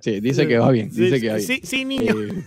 [0.00, 0.90] Sí, dice que va bien.
[0.90, 1.46] Dice sí, que va bien.
[1.46, 2.14] Sí, sí, niño.
[2.22, 2.44] Eh,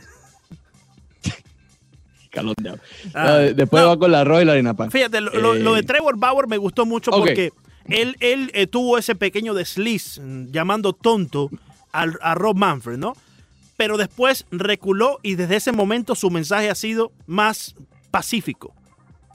[3.13, 4.91] Ah, después va con la arroz y la harina pan.
[4.91, 7.52] Fíjate, lo, de eh, Trevor Bauer me gustó mucho porque
[7.86, 11.50] él, él eh, tuvo ese pequeño desliz mm, llamando tonto
[11.91, 13.17] a Rob Manfred, ¿no?
[13.76, 17.76] Pero después reculó y desde ese momento su mensaje ha sido más
[18.12, 18.74] pacífico.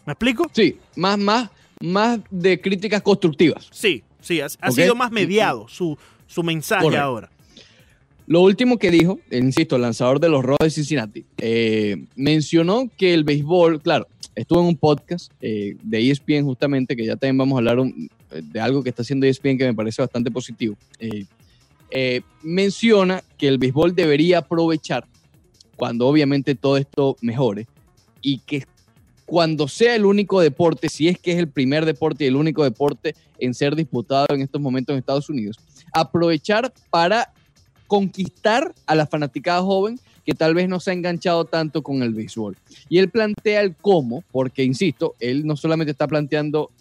[0.06, 0.48] ¿Me explico?
[0.52, 3.68] Sí, más, más, más de críticas constructivas.
[3.72, 7.28] Sí, sí, ha, sido más mediado su, su mensaje ahora.
[8.26, 13.14] Lo último que dijo, insisto, el lanzador de los Rojos de Cincinnati, eh, mencionó que
[13.14, 17.56] el béisbol, claro, estuvo en un podcast eh, de ESPN justamente, que ya también vamos
[17.56, 17.78] a hablar
[18.30, 20.76] de algo que está haciendo ESPN que me parece bastante positivo.
[20.98, 25.06] Eh, menciona que el béisbol debería aprovechar
[25.76, 27.68] cuando obviamente todo esto mejore
[28.20, 28.64] y que
[29.24, 32.64] cuando sea el único deporte, si es que es el primer deporte y el único
[32.64, 35.58] deporte en ser disputado en estos momentos en Estados Unidos,
[35.92, 37.32] aprovechar para
[37.86, 42.12] conquistar a la fanaticada joven que tal vez no se ha enganchado tanto con el
[42.12, 42.56] béisbol.
[42.88, 46.72] Y él plantea el cómo, porque, insisto, él no solamente está planteando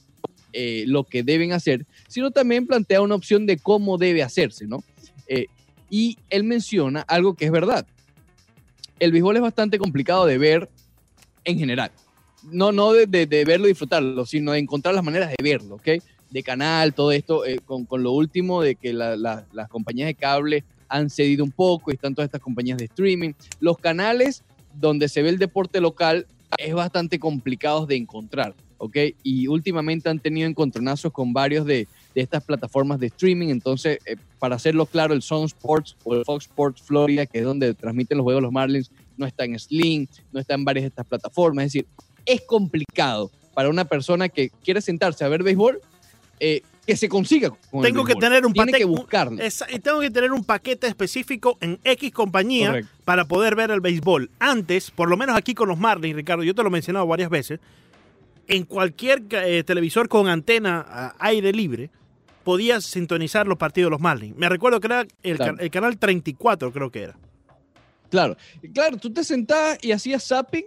[0.51, 4.83] eh, lo que deben hacer, sino también plantea una opción de cómo debe hacerse, ¿no?
[5.27, 5.45] Eh,
[5.91, 7.85] y él menciona algo que es verdad.
[8.99, 10.69] El béisbol es bastante complicado de ver
[11.43, 11.91] en general.
[12.51, 16.01] No, no de, verlo y disfrutarlo, sino de encontrar las maneras de verlo, ¿ok?
[16.31, 20.63] De canal, todo esto, eh, con, lo último de que las compañías de cable
[20.95, 23.33] han cedido un poco y están todas estas compañías de streaming.
[23.59, 26.27] Los canales donde se ve el deporte local
[26.57, 28.97] es bastante complicado de encontrar, ¿ok?
[29.23, 33.49] Y últimamente han tenido encontronazos con varios de, estas plataformas de streaming.
[33.49, 37.43] Entonces, eh, para hacerlo claro, el Sun Sports o el Fox Sports Florida, que es
[37.43, 40.87] donde transmiten los juegos los Marlins, no está en Sling, no está en varias de
[40.87, 41.65] estas plataformas.
[41.65, 41.87] Es decir,
[42.25, 45.81] es complicado para una persona que quiere sentarse a ver béisbol
[46.39, 47.51] eh, que se consiga.
[47.81, 48.79] tengo que tener un paquete.
[48.79, 49.37] que buscarlo.
[49.69, 54.29] y tengo que tener un paquete específico en X compañía para poder ver el béisbol.
[54.39, 57.29] Antes, por lo menos aquí con los Marlins, Ricardo, yo te lo he mencionado varias
[57.29, 57.59] veces,
[58.47, 61.89] en cualquier eh, televisor con antena a aire libre,
[62.43, 64.37] podías sintonizar los partidos de los Marlins.
[64.37, 67.17] Me recuerdo que era el, el canal 34, creo que era.
[68.11, 68.37] Claro,
[68.73, 70.65] claro, tú te sentabas y hacías zapping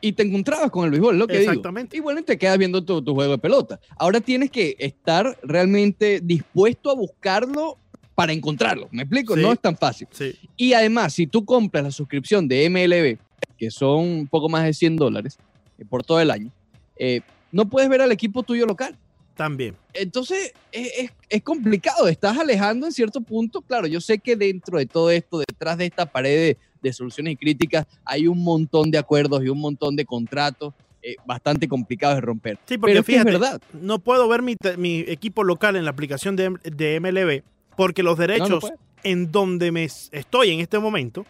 [0.00, 1.96] y te encontrabas con el béisbol, lo que Exactamente.
[1.96, 2.02] Digo.
[2.02, 3.80] Y bueno, te quedas viendo tu, juego de pelota.
[3.96, 7.78] Ahora tienes que estar realmente dispuesto a buscarlo
[8.14, 8.88] para encontrarlo.
[8.90, 9.36] ¿Me explico?
[9.36, 10.08] No es tan fácil.
[10.56, 13.18] Y además, si tú compras la suscripción de MLB,
[13.56, 15.38] que son un poco más de 100 dólares
[15.78, 16.50] eh, por todo el año,
[16.96, 17.20] eh,
[17.52, 18.96] no puedes ver al equipo tuyo local.
[19.36, 19.74] También.
[19.94, 22.08] Entonces, es, es, complicado.
[22.08, 23.62] Estás alejando en cierto punto.
[23.62, 27.34] Claro, yo sé que dentro de todo esto, detrás de esta pared de de soluciones
[27.34, 32.16] y críticas, hay un montón de acuerdos y un montón de contratos eh, bastante complicados
[32.16, 32.58] de romper.
[32.66, 33.62] Sí, porque Pero es verdad.
[33.72, 34.56] no puedo ver mi,
[35.00, 37.42] equipo local en la aplicación de, de MLB
[37.80, 41.24] porque los derechos en donde me estoy en este momento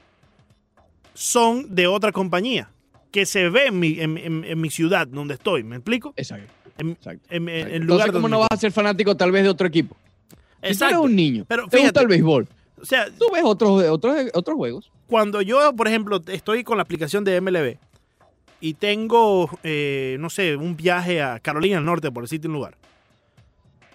[1.15, 2.71] son de otra compañía
[3.13, 5.63] que se ve en mi, en, mi ciudad donde estoy.
[5.63, 6.13] ¿Me explico?
[6.17, 6.53] Exacto.
[6.79, 7.79] En, exacto.
[7.85, 9.97] lugar ¿cómo no vas a ser fanático tal vez de otro equipo?
[10.63, 10.73] Exacto.
[10.73, 12.49] Si tú eres un niño, Pero te gusta el béisbol.
[12.81, 16.85] O sea, tú ves otros, otros, otros juegos cuando yo, por ejemplo, estoy con la
[16.85, 17.77] aplicación de MLB
[18.61, 22.77] y tengo, eh, no sé, un viaje a Carolina del Norte, por decirte un lugar,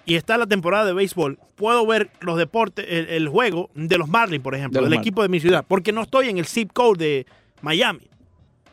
[0.05, 4.43] y está la temporada de béisbol, puedo ver los deportes, el, juego de los Marlins,
[4.43, 7.25] por ejemplo, del equipo de mi ciudad, porque no estoy en el zip code de
[7.61, 8.07] Miami.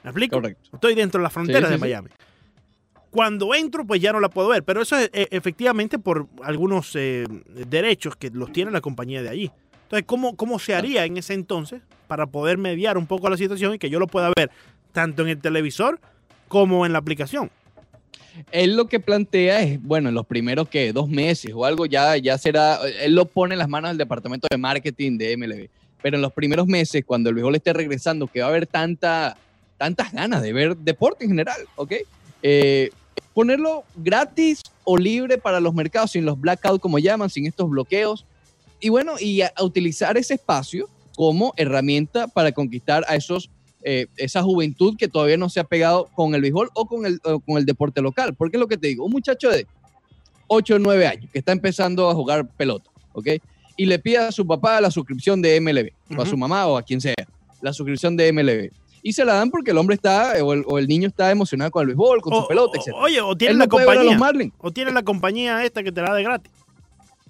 [0.03, 0.37] ¿Me explico?
[0.37, 0.71] Correcto.
[0.75, 2.09] Estoy dentro de la frontera de Miami.
[3.11, 6.97] Cuando entro, pues ya no la puedo ver, pero eso es eh, efectivamente por algunos
[6.97, 7.25] eh,
[7.69, 9.53] derechos que los tiene la compañía de allí.
[9.93, 13.75] Entonces, ¿cómo, ¿cómo se haría en ese entonces para poder mediar un poco la situación
[13.75, 14.51] y que yo lo pueda ver
[14.91, 16.01] tanto en el televisor
[16.49, 17.51] como en la aplicación?
[18.53, 22.17] Él lo que plantea es, bueno, en los primeros que dos meses o algo ya,
[22.17, 25.69] ya será, él lo pone en las manos del departamento de marketing de MLB,
[26.01, 29.37] pero en los primeros meses, cuando el béisbol esté regresando, que va a haber tanta,
[29.77, 31.93] tantas ganas de ver deporte en general, ¿ok?
[32.43, 32.89] Eh,
[33.35, 38.25] ponerlo gratis o libre para los mercados, sin los blackouts como llaman, sin estos bloqueos,
[38.83, 43.49] y bueno, y a, utilizar ese espacio como herramienta para conquistar a esos
[43.85, 47.21] eh, esa juventud que todavía no se ha pegado con el béisbol o con el,
[47.21, 48.35] con el deporte local.
[48.35, 49.67] Porque es lo que te digo, un muchacho de
[50.49, 53.29] 8 o 9 años que está empezando a jugar pelota, ¿ok?
[53.77, 56.77] Y le pide a su papá la suscripción de MLB, o a su mamá o
[56.77, 57.15] a quien sea,
[57.61, 58.71] la suscripción de MLB.
[59.05, 61.89] Y se la dan porque el hombre está, o el, niño está emocionado con el
[61.89, 62.95] béisbol, con su pelota, etc.
[62.95, 64.19] Oye, o tiene la compañía.
[64.59, 66.53] O tiene la compañía esta que te la da de gratis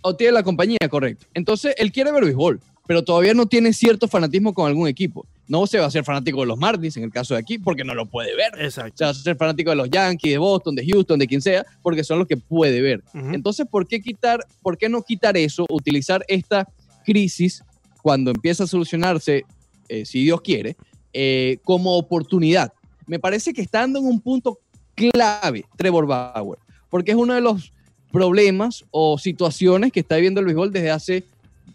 [0.03, 1.27] o tiene la compañía, correcto.
[1.35, 5.27] Entonces, él quiere ver béisbol, pero todavía no tiene cierto fanatismo con algún equipo.
[5.49, 7.85] No se va a ser fanático de los Martins en el caso de aquí, porque
[7.85, 8.53] no lo puede ver.
[8.59, 8.97] Exacto.
[8.97, 11.65] Se va a ser fanático de los Yankees, de Boston, de Houston, de quien sea,
[11.83, 13.03] porque son los que puede ver.
[13.15, 16.69] Entonces, ¿por qué quitar, por qué no quitar eso, utilizar esta
[17.05, 17.63] crisis
[18.03, 19.45] cuando empieza a solucionarse,
[19.89, 20.77] eh, si Dios quiere,
[21.13, 22.73] eh, como oportunidad
[23.07, 24.59] me parece que está dando en un punto
[24.95, 27.73] clave Trevor Bauer, porque es uno de los
[28.13, 31.25] problemas o situaciones que está viviendo el béisbol desde hace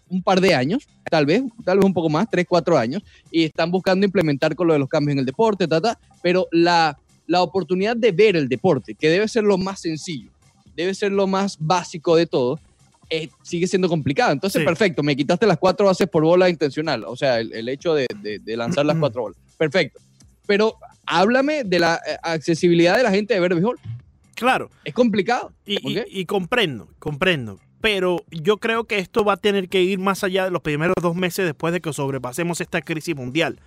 [0.08, 3.44] un par de años, tal vez, tal vez un poco más, tres, cuatro años, y
[3.44, 7.42] están buscando implementar con lo de los cambios en el deporte, ta, pero la, la
[7.42, 10.30] oportunidad de ver el deporte, que debe ser lo más sencillo,
[10.74, 12.58] debe ser lo más básico de todo,
[13.10, 14.32] eh, sigue siendo complicado.
[14.32, 18.06] Entonces, perfecto, me quitaste las cuatro bases por bola intencional, o sea, el, hecho de,
[18.44, 19.38] lanzar las cuatro bolas.
[19.56, 19.98] Perfecto.
[20.46, 23.78] Pero háblame de la eh, accesibilidad de la gente de ver béisbol.
[24.38, 24.70] Claro.
[24.84, 25.52] Es complicado.
[25.66, 27.58] Y, comprendo, comprendo.
[27.80, 30.94] Pero yo creo que esto va a tener que ir más allá de los primeros
[31.00, 33.60] dos meses después de que sobrepasemos esta crisis mundial.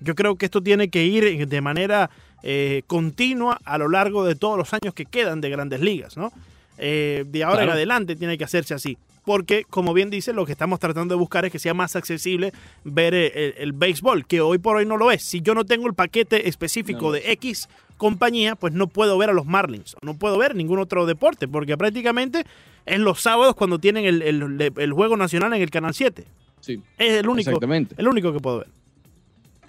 [0.00, 2.10] Yo creo que esto tiene que ir de manera
[2.42, 6.32] eh, continua a lo largo de todos los años que quedan de grandes ligas, ¿no?
[6.78, 8.98] Eh, de ahora en adelante tiene que hacerse así.
[9.24, 12.52] Porque, como bien dice, lo que estamos tratando de buscar es que sea más accesible
[12.84, 15.22] ver eh, el, béisbol, que hoy por hoy no lo es.
[15.22, 19.32] Si yo no tengo el paquete específico de X compañía, pues no puedo ver a
[19.32, 22.44] los Marlins, no puedo ver ningún otro deporte, porque prácticamente
[22.84, 26.24] es los sábados cuando tienen el, juego nacional en el Canal 7.
[26.60, 27.58] Sí, es el único,
[27.96, 28.68] el único que puedo ver.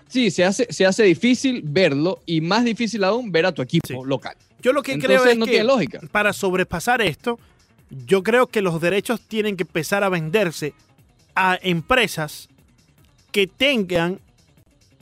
[0.07, 4.05] Sí, se hace, se hace difícil verlo y más difícil aún ver a tu equipo
[4.05, 4.35] local.
[4.61, 5.99] Yo lo que creo es que lógica.
[6.11, 7.39] para sobrepasar esto,
[7.89, 10.73] yo creo que los derechos tienen que empezar a venderse
[11.35, 12.49] a empresas
[13.31, 14.19] que tengan,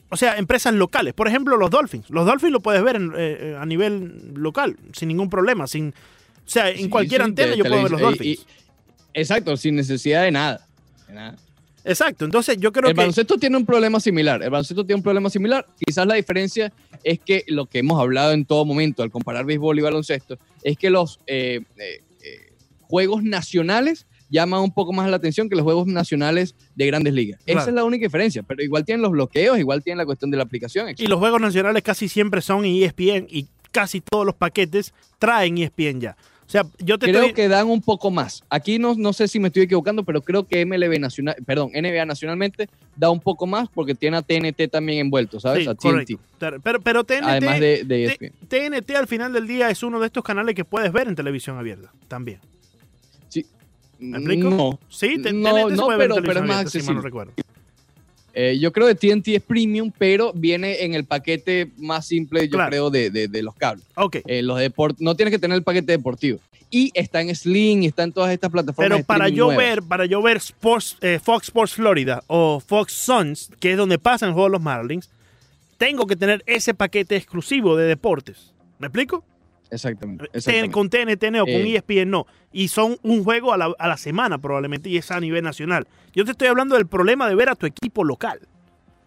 [0.10, 1.14] o sea, empresas locales.
[1.14, 2.10] Por ejemplo, los Dolphins.
[2.10, 5.68] Los Dolphins lo puedes ver eh, a nivel local, sin ningún problema.
[5.68, 8.46] Sin, o sea, en cualquier antena yo puedo ver los Dolphins.
[9.14, 10.68] exacto, sin necesidad de nada.
[11.08, 11.38] De nada.
[11.86, 12.90] Exacto, entonces yo creo que...
[12.90, 16.74] El baloncesto tiene un problema similar, el baloncesto tiene un problema similar, quizás la diferencia
[17.04, 20.78] es que lo que hemos hablado en todo momento al comparar béisbol y baloncesto, es
[20.78, 25.64] que los eh, eh, eh, juegos nacionales llaman un poco más la atención que los
[25.64, 27.40] juegos nacionales de grandes ligas.
[27.46, 30.38] Esa es la única diferencia, pero igual tienen los bloqueos, igual tienen la cuestión de
[30.38, 30.88] la aplicación.
[30.98, 36.02] Y los juegos nacionales casi siempre son ESPN y casi todos los paquetes traen ESPN
[36.02, 36.18] ya.
[36.48, 38.44] O sea, yo te creo que dan un poco más.
[38.50, 42.06] Aquí no, no sé si me estoy equivocando, pero creo que MLB nacional, perdón, NBA
[42.06, 45.68] nacionalmente da un poco más porque tiene a TNT también envuelto, ¿sabes?
[45.68, 46.20] a TNT.
[46.38, 50.54] Pero, pero TNT, Además de, TNT al final del día es uno de estos canales
[50.54, 52.40] que puedes ver en televisión abierta también.
[53.28, 53.44] Sí.
[53.98, 54.50] ¿Me explico?
[54.52, 54.80] No.
[54.88, 57.02] Sí, TNT no, no, pero, pero es más accesible.
[57.02, 57.34] recuerdo.
[58.38, 62.58] Eh, yo creo que TNT es premium, pero viene en el paquete más simple, yo
[62.68, 63.86] creo, de, de, los cables.
[63.96, 64.18] Ok.
[64.28, 64.60] Eh, los
[65.00, 66.40] no tienes que tener el paquete deportivo.
[66.70, 68.98] Y está en Sling, está en todas estas plataformas.
[68.98, 73.52] Pero para yo ver, para yo ver Sports, eh, Fox Sports Florida o Fox Suns,
[73.62, 75.10] que es donde pasan el juego de los Marlins,
[75.78, 78.54] tengo que tener ese paquete exclusivo de deportes.
[78.80, 79.24] ¿Me explico?
[79.70, 80.30] Exactamente.
[80.72, 82.28] Con TNT o con ESPN e no.
[82.52, 85.88] Y son un juego a la, semana probablemente y es a nivel nacional.
[86.14, 88.40] Yo te estoy hablando del problema de ver a tu equipo local.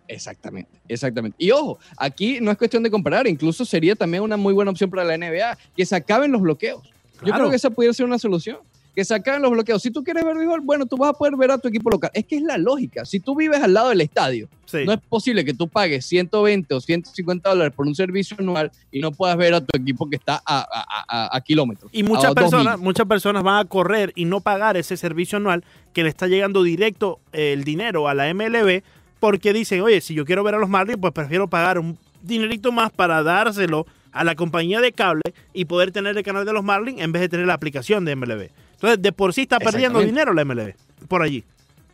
[0.09, 1.37] Exactamente, exactamente.
[1.39, 4.91] Y ojo, aquí no es cuestión de comparar, incluso sería también una muy buena opción
[4.91, 6.83] para la NBA que se acaben los bloqueos.
[7.25, 8.59] Yo creo que esa pudiera ser una solución
[8.99, 9.81] que sacan los bloqueos.
[9.81, 12.11] Si tú quieres ver béisbol, bueno, tú vas a poder ver a tu equipo local.
[12.15, 13.05] Es que es la lógica.
[13.05, 14.49] Si tú vives al lado del estadio,
[14.85, 18.99] no es posible que tú pagues 120 o 150 dólares por un servicio anual y
[18.99, 21.93] no puedas ver a tu equipo que está a, kilómetros.
[21.95, 26.03] Y muchas personas, muchas personas van a correr y no pagar ese servicio anual que
[26.03, 28.83] le está llegando directo eh, el dinero a la MLB
[29.21, 32.73] porque dicen, oye, si yo quiero ver a los Marlins, pues prefiero pagar un dinerito
[32.73, 35.23] más para dárselo a la compañía de cable
[35.55, 38.17] y poder tener el canal de los Marlins en vez de tener la aplicación de
[38.17, 38.49] MLB.
[38.79, 40.75] Entonces, de por sí está perdiendo dinero la MLB
[41.09, 41.45] por allí,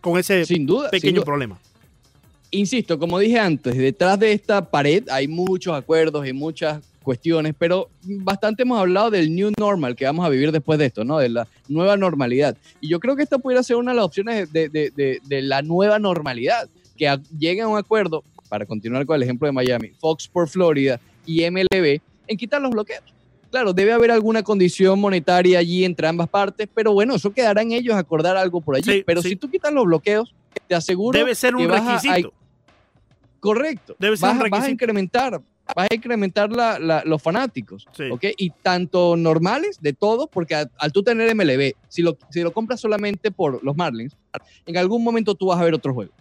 [0.01, 1.59] con ese sin duda, pequeño problema.
[2.51, 7.89] Insisto, como dije antes, detrás de esta pared hay muchos acuerdos y muchas cuestiones, pero
[8.03, 11.19] bastante hemos hablado del new normal que vamos a vivir después de esto, ¿no?
[11.19, 12.57] De la nueva normalidad.
[12.81, 15.99] Y yo creo que esta pudiera ser una de las opciones de, de la nueva
[15.99, 20.49] normalidad, que lleguen a un acuerdo, para continuar con el ejemplo de Miami, Fox por
[20.49, 23.14] Florida y MLB, en quitar los bloqueos.
[23.55, 27.71] Claro, debe haber alguna condición monetaria allí entre ambas partes, pero bueno, eso quedará en
[27.71, 29.05] ellos acordar algo por allí.
[29.07, 30.35] pero si tú quitas los bloqueos,
[30.67, 32.33] te aseguro debe ser un requisito.
[33.39, 33.95] correcto.
[33.97, 34.61] Debe ser vas, un requisito.
[34.61, 35.41] Vas a incrementar,
[35.73, 36.51] vas a incrementar
[37.07, 37.87] los fanáticos,
[38.37, 42.81] Y tanto normales de todos, porque al, tú tener MLB, si lo, si lo compras
[42.81, 44.17] solamente por los Marlins,
[44.67, 46.13] en algún momento tú vas a ver otro juego.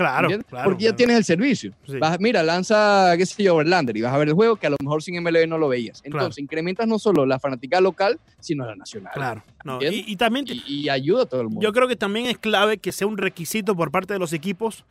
[0.00, 0.30] Claro,
[0.64, 1.72] Porque ya tienes el servicio.
[2.20, 4.76] mira, lanza, qué sé yo, Overlander y vas a ver el juego que a lo
[4.82, 6.00] mejor sin MLB no lo veías.
[6.04, 9.12] Entonces, incrementas no solo la fanática local, sino la nacional.
[9.12, 9.42] Claro.
[9.90, 11.60] y, también y, ayuda a todo el mundo.
[11.60, 14.86] Yo creo que también es clave que sea un requisito por parte de los equipos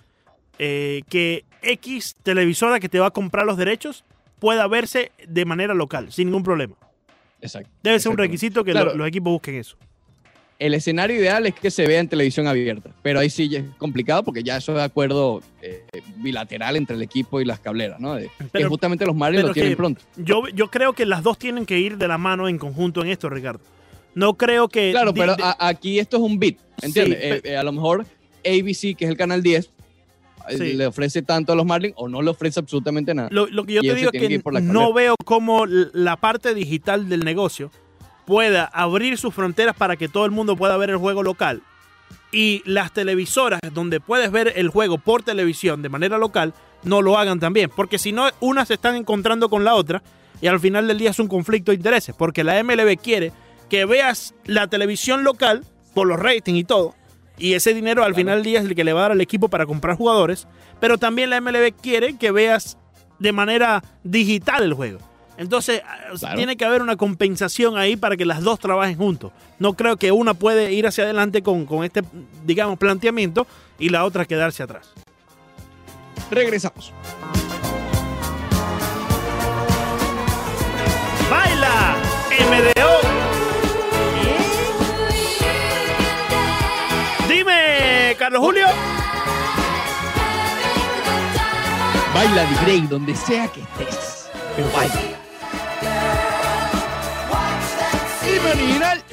[0.59, 4.03] eh, que X televisora que te va a comprar los derechos
[4.37, 6.75] pueda verse de manera local, sin ningún problema.
[7.41, 7.71] Exacto.
[7.81, 9.75] Debe ser un requisito que los equipos busquen eso.
[10.59, 14.23] El escenario ideal es que se vea en televisión abierta, pero ahí sí es complicado
[14.23, 15.83] porque ya eso es de acuerdo eh,
[16.17, 18.15] bilateral entre el equipo y las cableras, ¿no?
[18.15, 20.01] De- que justamente los Marlins lo tienen pronto.
[20.17, 23.07] Yo, yo creo que las dos tienen que ir de la mano en conjunto en
[23.09, 23.61] esto, Ricardo.
[24.15, 24.91] No creo que.
[24.91, 27.19] Claro, pero a- aquí esto es un bit, ¿entiendes?
[27.19, 28.05] Sí, Eh, eh, a lo mejor
[28.43, 29.69] ABC, que es el canal 10,
[30.49, 30.73] eh, Sí.
[30.73, 33.29] le ofrece tanto a los Marlins o no le ofrece absolutamente nada.
[33.31, 36.53] Lo, lo que yo Y te digo es que que no veo cómo la parte
[36.53, 37.71] digital del negocio
[38.29, 41.63] pueda abrir sus fronteras para que todo el mundo pueda ver el juego local
[42.31, 46.53] y las televisoras donde puedes ver el juego por televisión de manera local
[46.83, 50.03] no lo hagan también, porque si no unas se están encontrando con la otra
[50.41, 53.31] y al final del día es un conflicto de intereses, porque la MLB quiere
[53.67, 55.65] que veas la televisión local
[55.95, 56.93] por los ratings y todo,
[57.39, 59.21] y ese dinero al final del día es el que le va a dar al
[59.21, 60.47] equipo para comprar jugadores,
[60.79, 62.77] pero también la MLB quiere que veas
[63.17, 65.08] de manera digital el juego.
[65.39, 65.81] Entonces,
[66.19, 66.35] Claro.
[66.35, 69.31] tiene que haber una compensación ahí para que las dos trabajen juntos.
[69.57, 72.03] No creo que una puede ir hacia adelante con, con este,
[72.45, 73.47] digamos, planteamiento
[73.79, 74.91] y la otra quedarse atrás.
[76.29, 76.91] Regresamos.
[81.31, 81.95] ¡Baila!
[82.49, 82.89] MDO.
[87.29, 88.65] Dime, Carlos Julio.
[92.13, 94.29] Baila de Grey donde sea que estés.
[94.55, 95.18] Pero baila.
[98.39, 99.03] Himno original.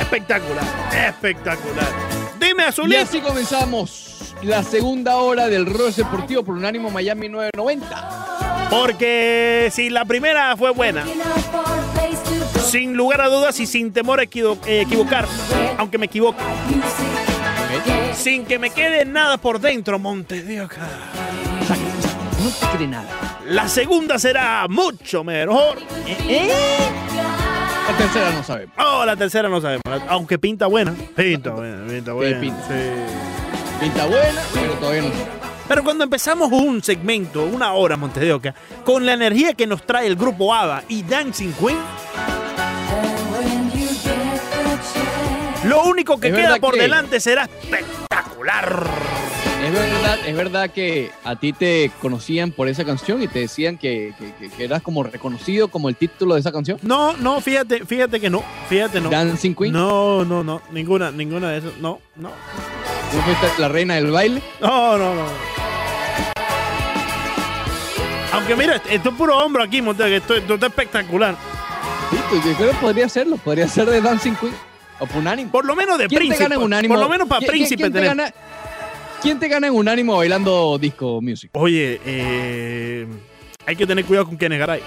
[0.00, 0.64] Espectacular,
[1.08, 1.88] espectacular.
[2.38, 3.02] Dime, Y Azulito.
[3.02, 8.68] así comenzamos la segunda hora del Rolls Deportivo por Unánimo Miami 990.
[8.70, 11.04] Porque si la primera fue buena,
[12.66, 15.26] sin lugar a dudas y sin temor a eh, equivocar,
[15.78, 16.42] aunque me equivoque,
[18.14, 20.88] sin que me quede nada por dentro, Montes de Oca.
[22.42, 23.29] No te cree nada.
[23.50, 25.78] La segunda será mucho mejor.
[27.88, 28.74] La tercera no sabemos.
[28.78, 30.94] Oh, la tercera no sabemos, aunque pinta buena.
[31.16, 32.40] Pinta buena, pinta buena.
[32.40, 32.62] pinta.
[32.68, 32.74] sí.
[33.80, 35.28] Pinta buena, pero todavía no sabemos.
[35.66, 39.84] Pero cuando empezamos un segmento, una hora, Montes de Oca, con la energía que nos
[39.84, 41.78] trae el grupo ABBA y Dancing Queen,
[45.64, 48.84] lo único que Es queda por que- delante será espectacular.
[49.62, 53.76] Es verdad, es verdad que a ti te conocían por esa canción y te decían
[53.76, 56.78] que, que- que- que eras como reconocido como el título de esa canción.
[56.82, 59.10] No, no, fíjate, fíjate que no, fíjate no.
[59.10, 59.72] Dancing Queen.
[59.72, 64.42] No, no, no, ninguna, ninguna de esas, no, no, ¿No fuiste la reina del baile?
[64.60, 65.24] no, no, no.
[68.32, 71.36] Aunque mira, esto es puro hombro aquí, Montes, que esto, esto está espectacular.
[72.10, 73.36] Sí, pues yo creo que podría serlo.
[73.36, 74.54] Podría ser de Dancing Queen.
[75.00, 75.50] O por unánimo.
[75.50, 76.42] Por lo menos de ¿Quién te príncipe.
[76.44, 76.94] gana en unánimo?
[76.94, 78.32] Por lo menos para ¿Quién- príncipe quién, te gana,
[79.22, 81.50] ¿Quién te gana en unánimo bailando disco music?
[81.54, 83.06] Oye, eh,
[83.66, 84.80] hay que tener cuidado con Kene Garay.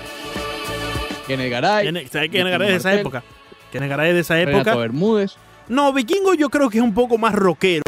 [1.27, 1.86] Kenneth Garay.
[1.88, 3.23] ¿Sabes Vikingo Kene Garay es de esa época?
[3.71, 4.75] Kene Garay es de esa Renato época.
[4.75, 5.36] Bermúdez.
[5.69, 7.84] No, Vikingo yo creo que es un poco más rockero.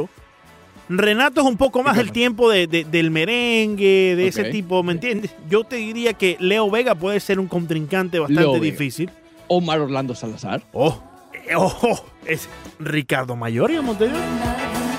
[0.87, 4.91] Renato es un poco más del tiempo de- de- del merengue, de ese tipo, ¿me
[4.93, 5.31] entiendes?
[5.49, 9.09] Yo te diría que Leo Vega puede ser un contrincante bastante difícil.
[9.47, 10.61] Omar Orlando Salazar.
[10.73, 11.01] Oh,
[11.33, 12.47] eh, oh, es
[12.79, 14.19] Ricardo Mayorga, Montevideo.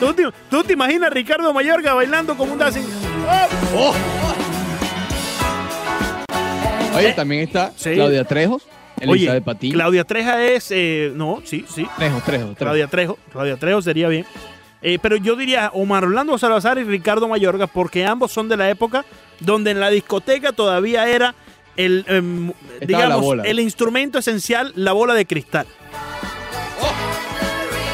[0.01, 2.83] ¿Tú te, tú te imaginas a Ricardo Mayorga bailando como un dancing?
[3.75, 3.95] Oh,
[6.95, 7.95] Oye, Eh, también está sí.
[7.95, 8.63] Claudia Trejos.
[9.03, 9.75] Oye, Elizabeth Patiño.
[9.75, 10.69] Claudia Treja es.
[10.71, 11.87] eh, no, sí, sí.
[11.97, 12.57] Trejos, Trejos, Trejos.
[12.59, 13.19] Claudia Trejo.
[13.33, 14.25] Claudia Trejo sería bien.
[14.83, 18.71] Eh, pero yo diría Omar Orlando Salazar y Ricardo Mayorga, porque ambos son de la
[18.71, 19.05] época
[19.41, 21.35] donde en la discoteca todavía era
[21.77, 25.67] el, em, digamos, el instrumento esencial, la bola de cristal.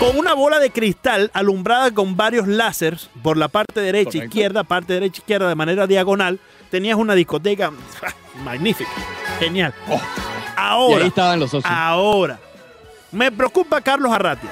[0.03, 4.26] Con una bola de cristal alumbrada con varios láseres por la parte derecha, Correcto.
[4.26, 6.40] izquierda, parte derecha, izquierda, de manera diagonal,
[6.72, 7.70] tenías una discoteca
[8.44, 8.90] magnífica,
[9.38, 9.72] genial.
[9.88, 9.94] Oh.
[9.94, 10.00] Y
[10.57, 11.72] Ahora, ahí estaban los socios.
[11.72, 12.40] Ahora,
[13.12, 14.50] me preocupa Carlos Arratia.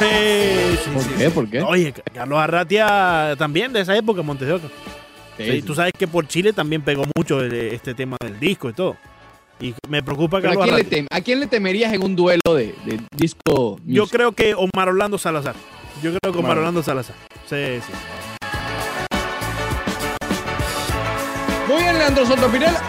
[0.00, 1.30] Sí, sí, ¿Por sí, qué?
[1.30, 1.62] ¿Por qué?
[1.62, 4.68] Oye, Carlos Arratia también de esa época, Montes de Oca.
[5.64, 8.96] Tú sabes que por Chile también pegó mucho el- este tema del disco y todo.
[9.62, 12.40] Y me preocupa Pero ¿a, quién le tem- ¿A quién le temerías en un duelo
[12.54, 15.54] de, de disco Yo creo que Omar Orlando Salazar.
[16.02, 16.58] Yo creo que Omar Omar.
[16.58, 17.14] Orlando Salazar.
[17.48, 17.92] Sí, sí.
[21.68, 22.80] Muy bien, Leandro Soto Pirela.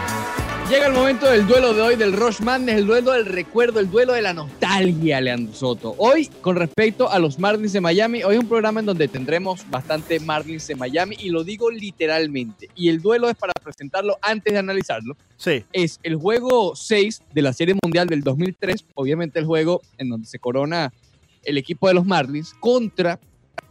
[0.70, 3.90] Llega el momento del duelo de hoy del Rush Madness, el duelo del recuerdo, el
[3.90, 5.94] duelo de la nostalgia, Leandro Soto.
[5.98, 9.68] Hoy, con respecto a los Marlins de Miami, hoy es un programa en donde tendremos
[9.70, 12.70] bastante Marlins de Miami y lo digo literalmente.
[12.74, 15.18] Y el duelo es para presentarlo antes de analizarlo.
[15.36, 15.64] Sí.
[15.70, 20.26] Es el juego 6 de la Serie Mundial del 2003, obviamente el juego en donde
[20.26, 20.94] se corona
[21.42, 23.20] el equipo de los Marlins contra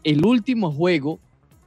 [0.04, 1.20] el último juego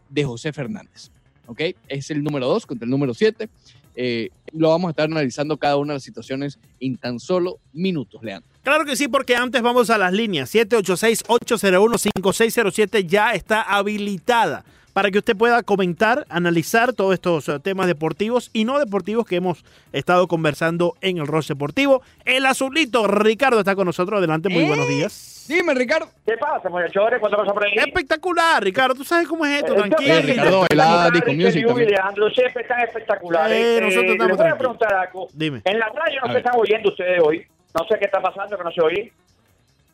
[0.08, 1.10] de José Fernández.
[1.48, 1.62] ¿Ok?
[1.88, 3.48] Es el número 2 contra el número 7.
[3.96, 8.22] Eh, lo vamos a estar analizando cada una de las situaciones en tan solo minutos,
[8.22, 8.48] Leandro.
[8.62, 10.54] Claro que sí, porque antes vamos a las líneas.
[10.54, 14.64] 786-801-5607 ya está habilitada
[14.96, 19.36] para que usted pueda comentar, analizar todos estos eh, temas deportivos y no deportivos que
[19.36, 22.00] hemos estado conversando en el Ross Deportivo.
[22.24, 24.16] El azulito Ricardo está con nosotros.
[24.16, 25.44] Adelante, muy buenos días.
[25.50, 26.08] Dime, Ricardo.
[26.24, 27.10] ¿Qué pasa, muchachos?
[27.20, 27.74] ¿Cuánto pasa por ahí?
[27.76, 28.94] Espectacular, Ricardo.
[28.94, 29.74] ¿Tú sabes cómo es esto?
[29.74, 30.14] Eh, Tranquilo.
[30.14, 31.90] eh, Ricardo, bailada, disco music también.
[31.90, 33.54] Leandro, siempre están espectaculares.
[33.54, 35.28] Eh, nosotros les estamos voy a preguntar algo.
[35.34, 35.60] Dime.
[35.66, 37.46] En la radio no se están oyendo ustedes hoy.
[37.78, 39.12] No sé qué está pasando, que no se oye.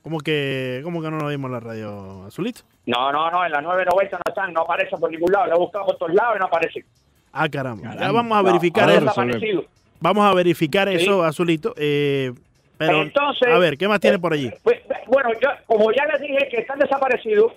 [0.03, 2.63] ¿Cómo que, ¿Cómo que no nos vimos en la radio, azulito?
[2.87, 5.47] No, no, no, en las 9.90 no están, no aparecen por ningún lado.
[5.47, 6.85] Lo he buscado por todos lados y no aparecen.
[7.33, 7.83] Ah, caramba.
[7.85, 8.13] Ya Caramba.
[8.13, 9.65] vamos a No, verificar eso.
[10.01, 10.95] Vamos a verificar Sí.
[10.97, 11.73] eso, azulito.
[11.77, 12.33] Eh,
[12.77, 14.51] pero, Entonces, a ver, ¿qué más tiene por allí?
[14.65, 17.53] Pues, bueno, yo, como ya les dije que están desaparecidos,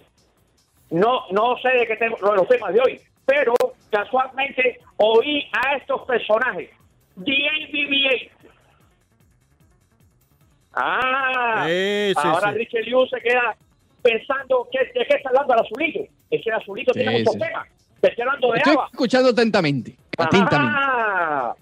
[0.91, 3.53] no, no sé de qué tengo los temas de hoy, pero
[3.89, 6.69] casualmente oí a estos personajes.
[7.15, 8.34] DLBBA.
[10.75, 12.57] Ah, sí, ahora sí.
[12.59, 13.55] Richard Liu se queda
[14.01, 15.99] pensando que, de qué está hablando el azulito.
[16.29, 17.39] Es que el azulito Sí, tiene muchos sí.
[17.39, 17.67] temas.
[18.01, 18.89] Te estoy hablando de Estoy agua.
[18.91, 19.95] escuchando atentamente.
[20.17, 20.75] Atentamente.
[20.79, 21.55] Ah.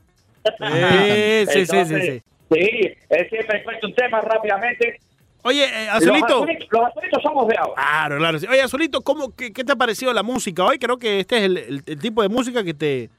[0.44, 2.70] Sí, sí, sí, Entonces, Sí,
[3.10, 5.00] es siempre cuento un tema rápidamente.
[5.44, 6.26] Oye, eh, Los azulito.
[6.44, 7.76] azulitos, los azulitos somos de agua.
[7.76, 8.40] Claro, claro.
[8.40, 8.48] sí.
[8.48, 10.78] Oye, Azulito, ¿cómo, qué, qué te ha parecido la música hoy?
[10.80, 13.10] Creo que este es el, el- el tipo de música que te,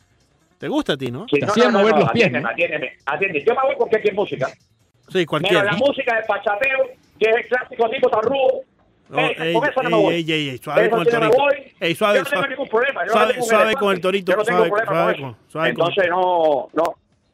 [0.59, 1.27] te gusta a ti, ¿no?
[1.31, 2.49] Sí, Te hacía mover los pies, atiéndeme, ¿no?
[2.49, 3.45] atiéndeme, atiéndeme.
[3.45, 4.49] Yo me voy con cualquier música.
[5.09, 5.65] Sí, Mira, cualquiera.
[5.65, 6.79] la música de Pachateo,
[7.19, 8.61] que es el clásico tipo tarrudo.
[9.11, 10.15] No, Ey, con eso no me voy.
[10.15, 11.45] ey, ey, ey, suave con el no torito.
[11.79, 13.01] Ey, suave, yo no tengo ningún problema.
[13.03, 15.23] Yo no Suave, un suave con el torito, Yo no tengo suave, problema suave con
[15.23, 15.51] con- eso.
[15.53, 16.83] suave con- Entonces no, no,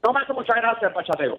[0.03, 1.39] no me hace mucha gracia el Pachateo.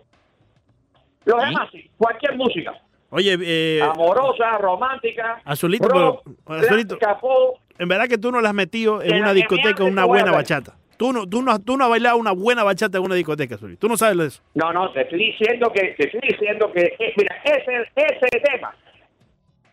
[1.25, 1.49] Los ¿Sí?
[1.49, 2.73] demás sí, cualquier música.
[3.09, 5.41] Oye, eh, Amorosa, romántica.
[5.43, 6.97] Azulito, rock, pero- Azulito.
[7.19, 7.57] pop.
[7.77, 10.75] en verdad que tú no la has metido en una discoteca una buena bachata.
[11.01, 13.79] Tú no, tú, no, tú no has bailado una buena bachata en una discoteca, Azulito.
[13.79, 14.43] Tú no sabes de eso.
[14.53, 18.71] No, no, te estoy diciendo que, te estoy diciendo que, eh, mira, ese, ese tema.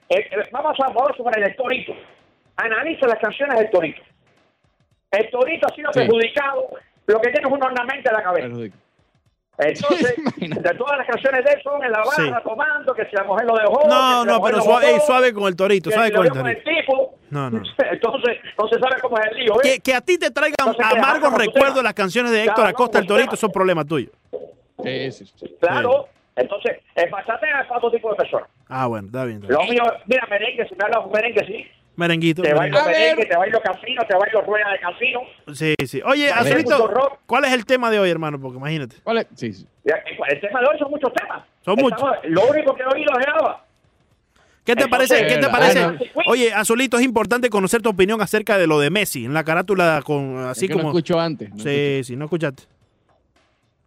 [0.09, 1.93] Eh, eh, vamos a vamos a poner el torito.
[2.57, 4.01] Analiza las canciones del torito.
[5.11, 5.99] El torito ha sido Sí.
[5.99, 6.67] perjudicado.
[7.07, 8.79] Lo que tiene es un ornamento en la cabeza.
[9.59, 12.45] Entonces, de todas las canciones de él son en la barra Sí.
[12.45, 13.89] tomando, que si la mujer lo dejó.
[13.89, 16.63] No, no, pero suave, ey, suave con el torito, suave con el vio con el
[16.63, 16.81] torito.
[16.81, 17.15] tipo.
[17.31, 17.63] No, no.
[17.91, 19.55] Entonces, no se sabe cómo es el lío.
[19.55, 19.63] ¿ves?
[19.75, 22.99] Que, que a ti te traigan Entonces, amargos recuerdos las canciones de Héctor Claro, Acosta,
[22.99, 24.11] el con tu torito, son problema tuyo.
[24.85, 25.57] Sí, sí, sí.
[25.61, 26.09] Claro.
[26.37, 28.49] Entonces, el bachateo es para otro tipo de personas.
[28.69, 29.43] Ah, bueno, está bien.
[29.43, 29.67] está bien.
[29.67, 31.67] Lo mío, mira, merengue, si me hablas merengue, sí.
[31.99, 32.43] Merenguito.
[32.43, 32.79] Te merengue.
[32.79, 35.21] bailo merengue, te bailo casino, te bailo rueda de casino.
[35.53, 36.01] Sí, sí.
[36.05, 37.19] Oye, Azulito.
[37.27, 38.41] ¿cuál es el tema de hoy, hermano?
[38.41, 38.97] Porque imagínate.
[39.03, 39.27] ¿Cuál es?
[39.35, 39.67] Sí, sí.
[39.85, 41.43] El tema de hoy son muchos temas.
[41.65, 43.65] Son Estamos- Lo único que he oído es agua.
[44.65, 45.27] ¿Qué te parece?
[45.27, 45.87] ¿Qué te ah, parece?
[46.27, 50.01] Oye, Azulito, es importante conocer tu opinión acerca de lo de Messi en la carátula
[50.05, 50.91] con así Es que no como.
[50.91, 51.51] escucho antes.
[51.53, 52.63] no sí, sí, no escuchaste.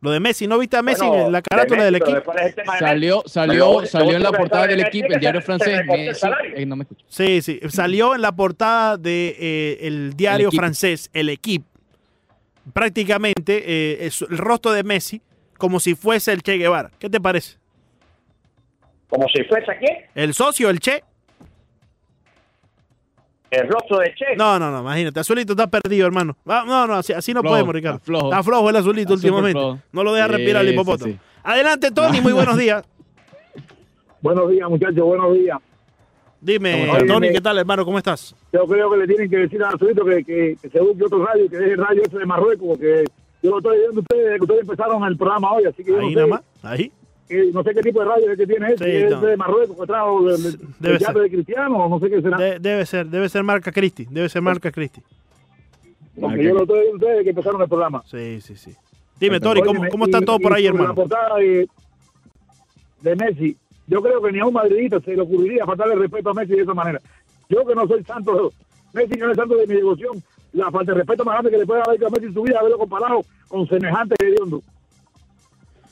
[0.02, 2.34] Lo de Messi, ¿no viste a Messi Bueno, en la de carátula del Messi, equipo?
[2.34, 5.82] es de Salió, salió, salió en la portada del equipo, el diario se- francés.
[5.86, 6.58] Messi, salario.
[6.58, 7.06] eh, no me escucho.
[7.08, 7.60] Sí, sí.
[7.70, 11.66] Salió en la portada de eh, el diario francés, el equipo.
[12.74, 15.22] Prácticamente eh, es el rostro de Messi
[15.58, 16.90] como si fuese el Che Guevara.
[16.98, 17.58] ¿Qué te parece?
[19.08, 19.86] Como si fuese aquí,
[20.16, 21.04] ¿El socio, el Che?
[23.52, 24.36] El rostro de Che.
[24.38, 25.20] No, no, no, imagínate.
[25.20, 26.36] Azulito está perdido, hermano.
[26.46, 27.98] No, no, así, así no Flojo, podemos, Ricardo.
[27.98, 28.26] está flojo.
[28.30, 29.84] Está flojo el azulito Está últimamente.
[29.92, 31.12] No lo deja Sí, respirar el hipopótamo.
[31.14, 31.20] sí.
[31.44, 32.84] Adelante, Tony, muy buenos días.
[34.22, 35.58] Buenos días, muchachos, buenos días.
[36.40, 36.88] Dime.
[37.08, 37.32] Tony.
[37.32, 37.84] ¿qué tal, hermano?
[37.84, 38.36] ¿Cómo estás?
[38.54, 41.26] Yo creo que le tienen que decir a Arturito que, que, que se busque otro
[41.26, 43.04] radio, que deje el radio ese de Marruecos, porque
[43.42, 45.92] yo lo estoy viendo a ustedes desde que ustedes empezaron el programa hoy, así que
[45.92, 46.42] Ahí no, nada más.
[46.64, 46.92] Ahí.
[47.54, 49.22] No sé qué tipo de radio es que tiene ese, Sí, es no.
[49.22, 50.24] de Marruecos que trajo
[50.80, 51.14] Debe ser.
[51.16, 52.38] de Cristiano, o no sé qué será.
[52.38, 54.06] De- debe ser, debe ser marca Cristi.
[54.10, 55.02] Debe ser marca Cristi.
[56.20, 58.04] porque yo lo estoy viendo a ustedes desde que empezaron el programa.
[58.06, 58.76] Sí, sí, sí.
[59.20, 60.90] Dime, Tony, ¿cómo, cómo está y- todo por ahí, hermano?
[60.90, 61.68] La portada de,
[63.02, 63.58] de Messi,
[63.88, 66.62] yo creo que ni a un madridista se le ocurriría faltarle respeto a Messi de
[66.64, 67.00] esa manera.
[67.50, 68.52] Yo que no soy santo,
[68.94, 70.22] Messi no es santo de mi devoción,
[70.54, 72.42] la falta de respeto más grande que le puede haber hecho a Messi en su
[72.44, 74.62] vida, haberlo comparado con semejante hediondo.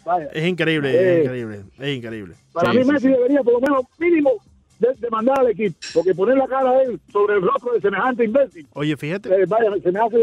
[0.05, 0.27] Vaya.
[0.33, 1.13] Es increíble, Eh.
[1.19, 2.35] es increíble, es increíble.
[2.53, 3.13] Para Sí, mí sí, Messi sí.
[3.13, 4.31] debería por lo menos mínimo
[4.79, 8.23] de- demandar al equipo, porque poner la cara de él sobre el rostro de semejante
[8.25, 10.17] imbécil, Oye, fíjate, eh, vaya, se me hace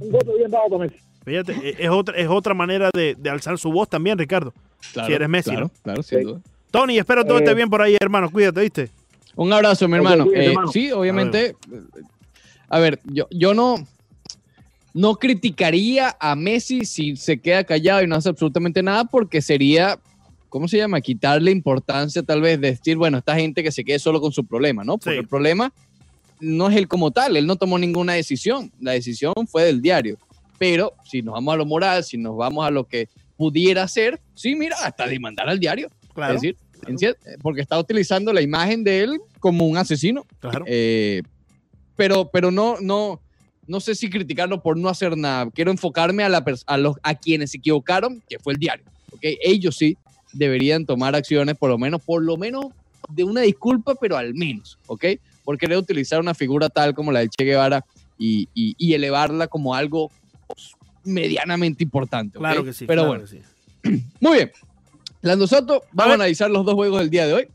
[0.00, 0.96] un voto bien dado para Messi.
[1.24, 4.52] fíjate, eh, es otra, es otra manera de, de alzar su voz también, Ricardo.
[4.92, 5.70] Claro, Si eres Messi, Claro, ¿no?
[5.82, 6.24] claro, sin Sí.
[6.24, 6.40] duda.
[6.70, 7.42] Tony, espero todo Eh.
[7.42, 8.30] esté bien por ahí, hermano.
[8.30, 8.88] Cuídate, ¿viste?
[9.36, 10.24] Un abrazo, mi hermano.
[10.24, 10.68] cuídate, Eh, hermano.
[10.72, 11.54] sí, obviamente.
[12.68, 13.76] A ver, yo, yo no,
[14.94, 19.98] no criticaría a Messi si se queda callado y no hace absolutamente nada, porque sería,
[20.48, 21.00] ¿cómo se llama?
[21.00, 24.44] Quitarle importancia, tal vez, de decir, bueno, esta gente que se quede solo con su
[24.44, 24.98] problema, ¿no?
[24.98, 25.20] Porque Sí.
[25.20, 25.72] el problema
[26.40, 28.72] no es él como tal, él no tomó ninguna decisión.
[28.80, 30.18] La decisión fue del diario.
[30.58, 34.20] Pero si nos vamos a lo moral, si nos vamos a lo que pudiera ser,
[34.34, 35.88] sí, mira, hasta demandar al diario.
[36.14, 36.34] Claro.
[36.34, 36.56] Es decir,
[37.42, 40.24] porque está utilizando la imagen de él como un asesino.
[40.40, 40.64] Claro.
[40.68, 41.22] Eh,
[41.96, 43.20] pero, pero no, no,
[43.66, 45.50] no sé si criticarlo por no hacer nada.
[45.50, 48.84] Quiero enfocarme a, la a, los, a quienes se equivocaron, que fue el diario.
[49.12, 49.20] ¿ok?
[49.42, 49.96] Ellos sí
[50.32, 52.66] deberían tomar acciones, por lo menos, por lo menos
[53.08, 55.04] de una disculpa, pero al menos, ¿ok?
[55.44, 57.84] Por querer utilizar una figura tal como la de Che Guevara
[58.18, 60.10] y, y- y elevarla como algo
[60.46, 60.72] pues,
[61.04, 62.38] medianamente importante.
[62.38, 62.86] Claro que sí.
[62.86, 63.40] Pero claro bueno, sí.
[64.20, 64.52] muy bien.
[65.20, 67.48] Lando Soto, vamos a, analizar los dos juegos del día de hoy.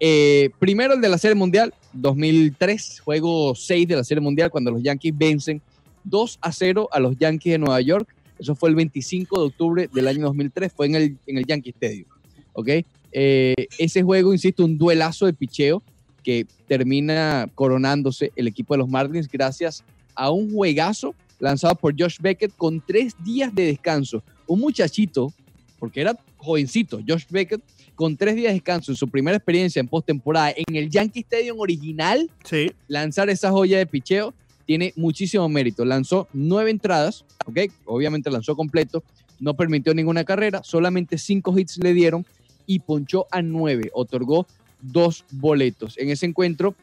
[0.00, 4.70] Eh, primero el de la Serie Mundial, 2003, juego 6 de la Serie Mundial, cuando
[4.70, 5.62] los Yankees vencen
[6.04, 8.14] 2 a 0 a los Yankees de Nueva York.
[8.38, 11.70] Eso fue el 25 de octubre del año 2003, fue en el, en el Yankee
[11.70, 12.08] Stadium.
[12.54, 12.68] ¿ok?
[13.12, 15.82] Eh, ese juego, insisto, un duelazo de picheo
[16.22, 19.84] que termina coronándose el equipo de los Marlins gracias
[20.14, 24.22] a un juegazo lanzado por Josh Beckett con tres días de descanso.
[24.46, 25.32] Un muchachito,
[25.78, 27.60] porque era jovencito, Josh Beckett,
[27.94, 31.60] con tres días de descanso en su primera experiencia en postemporada en el Yankee Stadium
[31.60, 32.70] original, Sí.
[32.88, 34.34] lanzar esa joya de picheo
[34.66, 35.84] tiene muchísimo mérito.
[35.84, 37.70] Lanzó nueve entradas, ¿ok?
[37.84, 39.02] Obviamente lanzó completo,
[39.38, 42.24] no permitió ninguna carrera, solamente cinco hits le dieron
[42.66, 44.46] y ponchó a nueve, otorgó
[44.80, 45.96] dos boletos.
[45.98, 46.74] En ese encuentro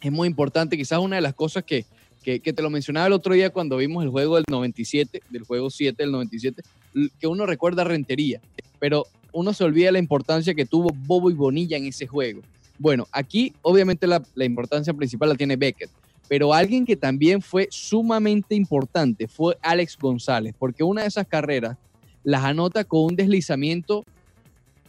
[0.00, 1.86] es muy importante, quizás una de las cosas que,
[2.22, 5.42] que, que te lo mencionaba el otro día cuando vimos el juego del 97, del
[5.44, 6.62] juego 7 del 97,
[6.94, 8.40] l- que uno recuerda Rentería,
[8.78, 9.06] pero
[9.36, 12.40] uno se olvida la importancia que tuvo Bobo y Bonilla en ese juego.
[12.78, 15.90] Bueno, aquí obviamente la, la importancia principal la tiene Beckett,
[16.26, 21.76] pero alguien que también fue sumamente importante fue Alex González, porque una de esas carreras
[22.24, 24.04] las anota con un deslizamiento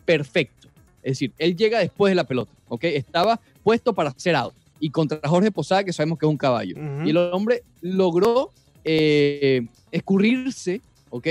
[0.05, 0.69] perfecto.
[1.03, 2.85] Es decir, él llega después de la pelota, ¿ok?
[2.85, 4.53] Estaba puesto para hacer out.
[4.79, 6.75] Y contra Jorge Posada, que sabemos que es un caballo.
[7.03, 8.51] Y el hombre logró
[8.85, 11.27] eh, escurrirse, ¿ok?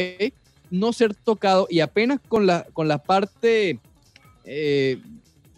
[0.71, 3.79] No ser tocado y apenas con la, con la parte
[4.45, 4.99] eh,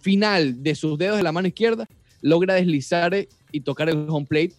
[0.01, 1.87] final de sus dedos de la mano izquierda,
[2.23, 4.53] logra deslizar eh, y tocar el home plate.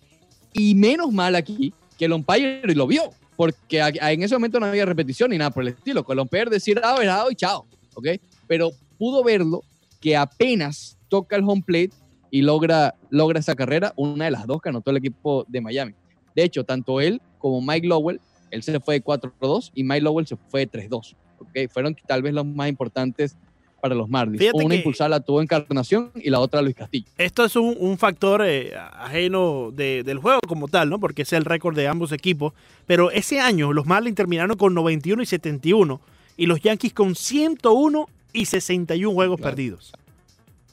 [0.54, 4.86] Y menos mal aquí que el umpire lo vio, porque en ese momento no había
[4.86, 6.04] repetición ni nada por el estilo.
[6.04, 8.08] Con el umpire decir, ah, dado y chao, ¿ok?
[8.47, 9.64] Pero pudo verlo
[10.00, 11.91] que apenas toca el home plate
[12.32, 15.93] y logra, logra esa carrera, una de las dos que anotó el equipo de Miami.
[16.36, 18.22] De hecho, tanto él como Mike Lowell,
[18.52, 21.16] él se fue de 4-2 y Mike Lowell se fue de 3-2.
[21.39, 21.72] ¿ok?
[21.72, 23.36] Fueron tal vez los más importantes
[23.82, 24.39] para los Marlins.
[24.39, 27.06] Fíjate Una impulsada la tuvo Encarnación y la otra Luis Castillo.
[27.18, 31.00] Esto es un, un factor eh, ajeno de- del juego como tal, ¿no?
[31.00, 32.52] Porque es el récord de ambos equipos.
[32.86, 36.02] Pero ese año los Marlins terminaron con 91 y 71
[36.36, 39.52] y los Yankees con 101 y 61 juegos Claro.
[39.56, 39.93] perdidos.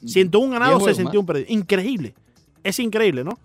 [0.05, 1.49] 101 Diez ganados, juegos 61 perdidos.
[1.51, 2.13] Increíble.
[2.63, 3.39] Es increíble, ¿no?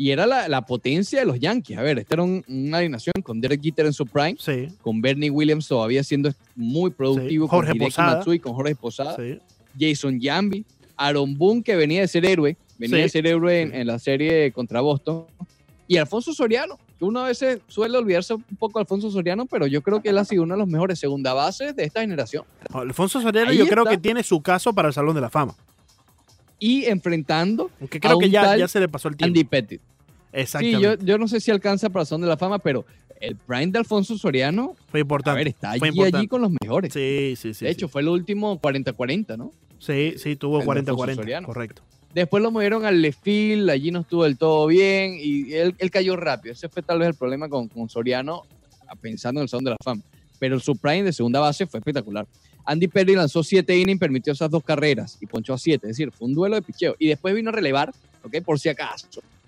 [0.00, 1.76] Y era la, la potencia de los Yankees.
[1.76, 5.00] A ver, esta era un- una alineación con Derek Jeter en su prime, Sí, con
[5.02, 8.16] Bernie Williams todavía siendo muy productivo, Sí, Jorge con Posada.
[8.16, 9.38] Matsui, con Jorge Posada, sí.
[9.78, 10.64] Jason Jambi,
[10.96, 14.52] Aaron Boone, que venía de ser héroe, venía de ser héroe en, en la serie
[14.52, 15.24] contra Boston,
[15.88, 19.66] y Alfonso Soriano, que uno a veces suele olvidarse un poco de Alfonso Soriano, pero
[19.66, 22.44] yo creo que él ha sido uno de los mejores segunda bases de esta generación.
[22.72, 25.54] Alfonso Soriano Ahí yo creo que tiene su caso para el Salón de la Fama.
[26.58, 29.28] Y enfrentando Aunque A creo que un ya, tal ya se le pasó el tiempo.
[29.30, 29.80] Andy Pettit.
[29.80, 29.86] Sí,
[30.32, 30.82] Exactamente.
[30.82, 32.84] yo, yo no sé si alcanza para Son de la Fama, pero
[33.20, 35.38] el prime de Alfonso Soriano, Fue a importante.
[35.38, 36.18] ver, está Fue allí, importante.
[36.18, 36.92] allí con los mejores.
[36.92, 37.64] Sí, sí, sí.
[37.64, 37.76] de sí.
[37.76, 39.52] hecho, fue el último 40-40, ¿no?
[39.78, 41.14] Sí, sí, tuvo el de Alfonso 40-40.
[41.14, 41.46] Soriano.
[41.46, 41.82] Correcto.
[42.14, 45.90] Después lo movieron al left field, allí no estuvo del todo bien y él, él
[45.90, 46.52] cayó rápido.
[46.52, 48.44] Ese fue tal vez el problema con, con Soriano,
[48.86, 50.02] a- pensando en el Salón de la Fama.
[50.38, 52.26] Pero su prime de segunda base fue espectacular.
[52.70, 55.86] Andy Perry lanzó siete innings, permitió esas dos carreras y ponchó a siete.
[55.86, 56.94] Es decir, fue un duelo de picheo.
[56.98, 58.42] Y después vino a relevar, ¿ok?
[58.44, 59.06] Por si acaso.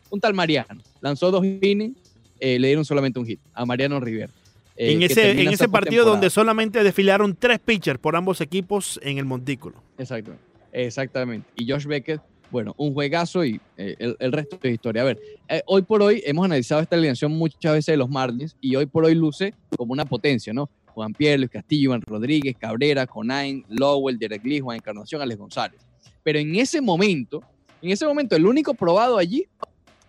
[0.09, 0.81] Un tal Mariano.
[1.03, 1.99] Lanzó dos innings,
[2.41, 4.33] eh, le dieron solamente un hit a Mariano Rivera.
[4.75, 9.27] eh, en ese, en partido donde solamente desfilaron tres pitchers por ambos equipos en el
[9.27, 9.77] montículo.
[9.99, 10.33] Exacto,
[10.73, 11.47] exactamente.
[11.57, 15.03] Y Josh Beckett, bueno, un juegazo y eh, el, el resto de historia.
[15.03, 15.19] A ver,
[15.51, 18.87] eh, hoy por hoy hemos analizado esta alineación muchas veces de los Marlins y hoy
[18.87, 20.71] por hoy luce como una potencia, ¿no?
[20.91, 25.81] Juan Pierre, Luis Castillo, Iván Rodríguez, Cabrera, Conain, Lowell, Derek Lee, Juan Encarnación, Alex González.
[26.23, 27.43] Pero en ese momento,
[27.83, 29.47] en ese momento, el único probado allí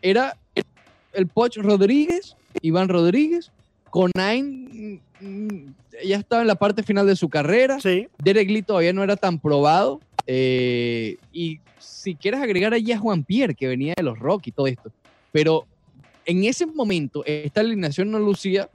[0.01, 0.37] era
[1.13, 3.51] el Poch Rodríguez, Iván Rodríguez,
[3.89, 5.65] Conain mm,
[6.05, 7.79] ya estaba en la parte final de su carrera.
[7.79, 9.99] Sí, Derek Lee todavía no era tan probado.
[10.27, 14.55] eh, y si quieres agregar allí a Juan Pierre, que venía de los Rockies y
[14.55, 14.91] todo esto.
[15.31, 15.67] Pero
[16.25, 18.69] en ese momento, esta alineación no lucía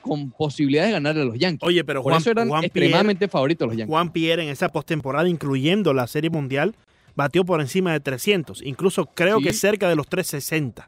[0.00, 1.66] con posibilidades de ganar a los Yankees.
[1.66, 3.90] oye, pero Por Juan, eso eran Juan Pierre, extremadamente favoritos los Yankees.
[3.92, 6.74] Juan Pierre en esa postemporada, incluyendo la Serie Mundial,
[7.14, 8.62] batió por encima de 300.
[8.62, 9.44] Incluso creo Sí.
[9.44, 10.86] que cerca de los 360.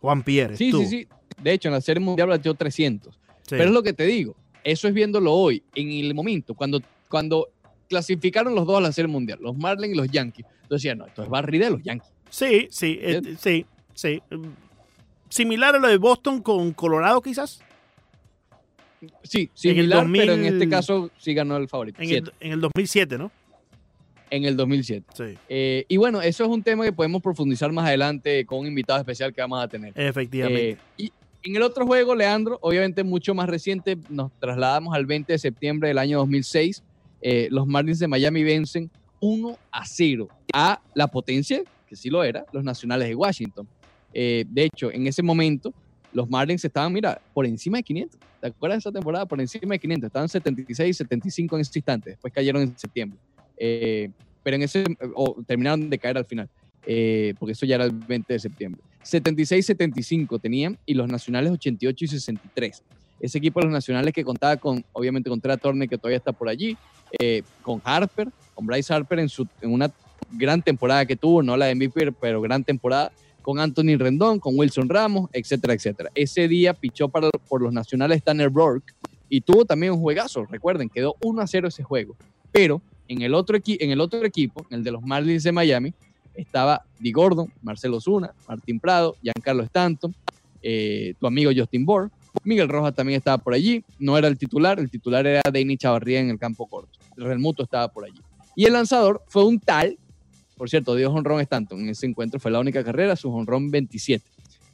[0.00, 0.56] Juan Pierre.
[0.56, 1.08] Sí, sí, sí.
[1.42, 3.18] De hecho, en la Serie Mundial batió 300.
[3.48, 4.34] Pero es lo que te digo.
[4.64, 7.48] Eso es viéndolo hoy, en el momento, cuando, cuando
[7.88, 10.46] clasificaron los dos a la Serie Mundial, los Marlins y los Yankees.
[10.62, 12.10] Entonces decían, no, esto es Barry de los Yankees.
[12.30, 14.22] Sí, sí, eh, sí, sí.
[15.28, 17.60] Similar a lo de Boston con Colorado, quizás.
[19.22, 22.00] Sí, similar, pero en este caso sí ganó el favorito.
[22.00, 23.30] En el, en el 2007, ¿no?
[24.30, 25.06] En el 2007.
[25.14, 25.38] Sí.
[25.48, 28.98] Eh, y bueno, eso es un tema que podemos profundizar más adelante con un invitado
[28.98, 29.92] especial que vamos a tener.
[29.94, 30.70] Efectivamente.
[30.70, 35.32] Eh, y en el otro juego, Leandro, obviamente mucho más reciente, nos trasladamos al 20
[35.32, 36.82] de septiembre del año 2006.
[37.20, 38.90] Eh, los Marlins de Miami vencen
[39.20, 43.68] 1 a 0 a la potencia, que sí lo era, los Nacionales de Washington.
[44.12, 45.74] de hecho, en ese momento,
[46.12, 48.20] los Marlins estaban, mira, por encima de 500.
[48.40, 49.26] ¿Te acuerdas de esa temporada?
[49.26, 50.06] Por encima de 500.
[50.08, 52.10] Estaban 76 y 75 en ese instante.
[52.10, 53.18] Después cayeron en septiembre.
[53.56, 54.10] Eh,
[54.42, 54.84] pero en ese,
[55.14, 56.48] o terminaron de caer al final,
[56.86, 58.82] eh, porque eso ya era el 20 de septiembre.
[59.04, 62.82] 76-75 tenían y los nacionales 88 y 63.
[63.20, 66.32] Ese equipo de los nacionales que contaba con, obviamente, con Trea Turner, que todavía está
[66.32, 66.76] por allí,
[67.20, 69.92] eh, con Harper, con Bryce Harper en, su, en una
[70.32, 73.12] gran temporada que tuvo, no la de MVP, pero gran temporada,
[73.42, 76.10] con Anthony Rendón, con Wilson Ramos, etcétera, etcétera.
[76.14, 78.94] Ese día pichó para, por los nacionales Tanner Burke
[79.28, 82.16] y tuvo también un juegazo, recuerden, quedó 1 a 0 ese juego.
[82.50, 85.94] Pero en el otro, en el otro equipo, el de los Marlins de Miami,
[86.34, 90.14] estaba Di Gordon, Marcelo Zuna, Martín Prado, Giancarlo Stanton,
[90.62, 92.10] eh, tu amigo Justin Bohr.
[92.44, 93.84] Miguel Rojas también estaba por allí.
[93.98, 96.98] No era el titular, el titular era Danny Chavarría en el campo corto.
[97.16, 98.20] El Remuto estaba por allí.
[98.54, 99.98] Y el lanzador fue un tal,
[100.62, 101.80] por cierto, dio honrón Stanton.
[101.80, 104.24] En ese encuentro fue la única carrera, su honrón 27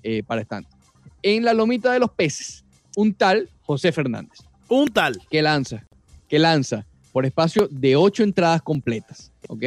[0.03, 0.79] eh, para Stanton.
[1.23, 2.63] En la lomita de los peces,
[2.95, 4.41] un tal José Fernández.
[4.69, 5.19] Un tal.
[5.31, 5.87] Que lanza,
[6.29, 9.33] que lanza por espacio de ocho entradas completas.
[9.49, 9.65] ¿Ok?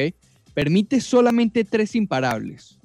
[0.54, 2.78] Permite solamente tres imparables.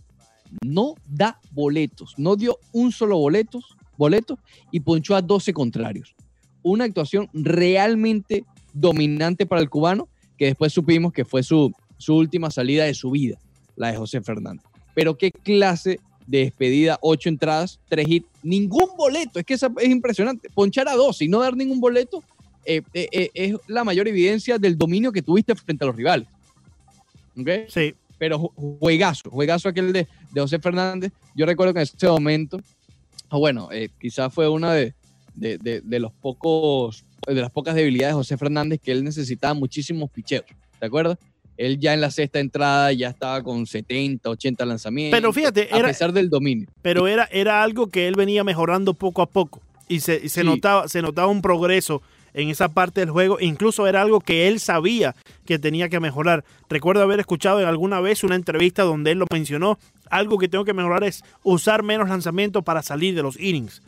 [0.65, 2.15] No da boletos.
[2.17, 3.61] No dio un solo boleto,
[3.99, 4.39] boleto
[4.71, 6.17] y ponchó a 12 contrarios.
[6.63, 10.09] Una actuación realmente dominante para el cubano,
[10.39, 13.39] que después supimos que fue su, su última salida de su vida,
[13.77, 14.65] la de José Fernández.
[14.95, 19.39] Pero qué clase de despedida, ocho entradas, tres hits, ningún boleto.
[19.39, 20.49] Es que es impresionante.
[20.51, 22.23] Ponchar a 12 y no dar ningún boleto
[22.65, 26.27] eh, eh, eh, es la mayor evidencia del dominio que tuviste frente a los rivales.
[27.39, 27.49] ¿Ok?
[27.69, 27.95] Sí.
[28.19, 28.39] Pero
[28.81, 31.13] juegazo, juegazo aquel de, de José Fernández.
[31.35, 32.59] Yo recuerdo que en ese momento,
[33.31, 33.69] bueno,
[34.01, 34.95] quizás fue una de,
[35.35, 40.47] de, los pocos, de las pocas debilidades de José Fernández que él necesitaba muchísimos picheos.
[40.81, 41.19] ¿Te acuerdas?
[41.57, 45.19] Él ya en la sexta entrada ya estaba con 70, 80 lanzamientos.
[45.19, 46.69] Pero fíjate, a pesar del dominio.
[46.83, 50.89] Pero era, era algo que él venía mejorando poco a poco y se, se notaba,
[50.89, 52.03] se notaba un progreso
[52.35, 53.39] en esa parte del juego.
[53.41, 55.15] Incluso era algo que él sabía
[55.47, 56.45] que tenía que mejorar.
[56.69, 59.79] Recuerdo haber escuchado en alguna vez una entrevista donde él lo mencionó.
[60.11, 63.83] Algo que tengo que mejorar es usar menos lanzamientos para salir de los innings.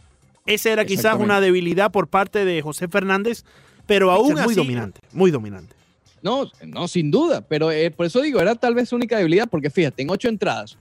[0.47, 3.45] Esa era quizás una debilidad por parte de José Fernández,
[3.87, 5.78] pero aún muy dominante, muy dominante.
[6.23, 9.49] No, no, sin duda, pero eh, por eso digo, era tal vez su única debilidad,
[9.49, 10.77] porque fíjate, en ocho entradas,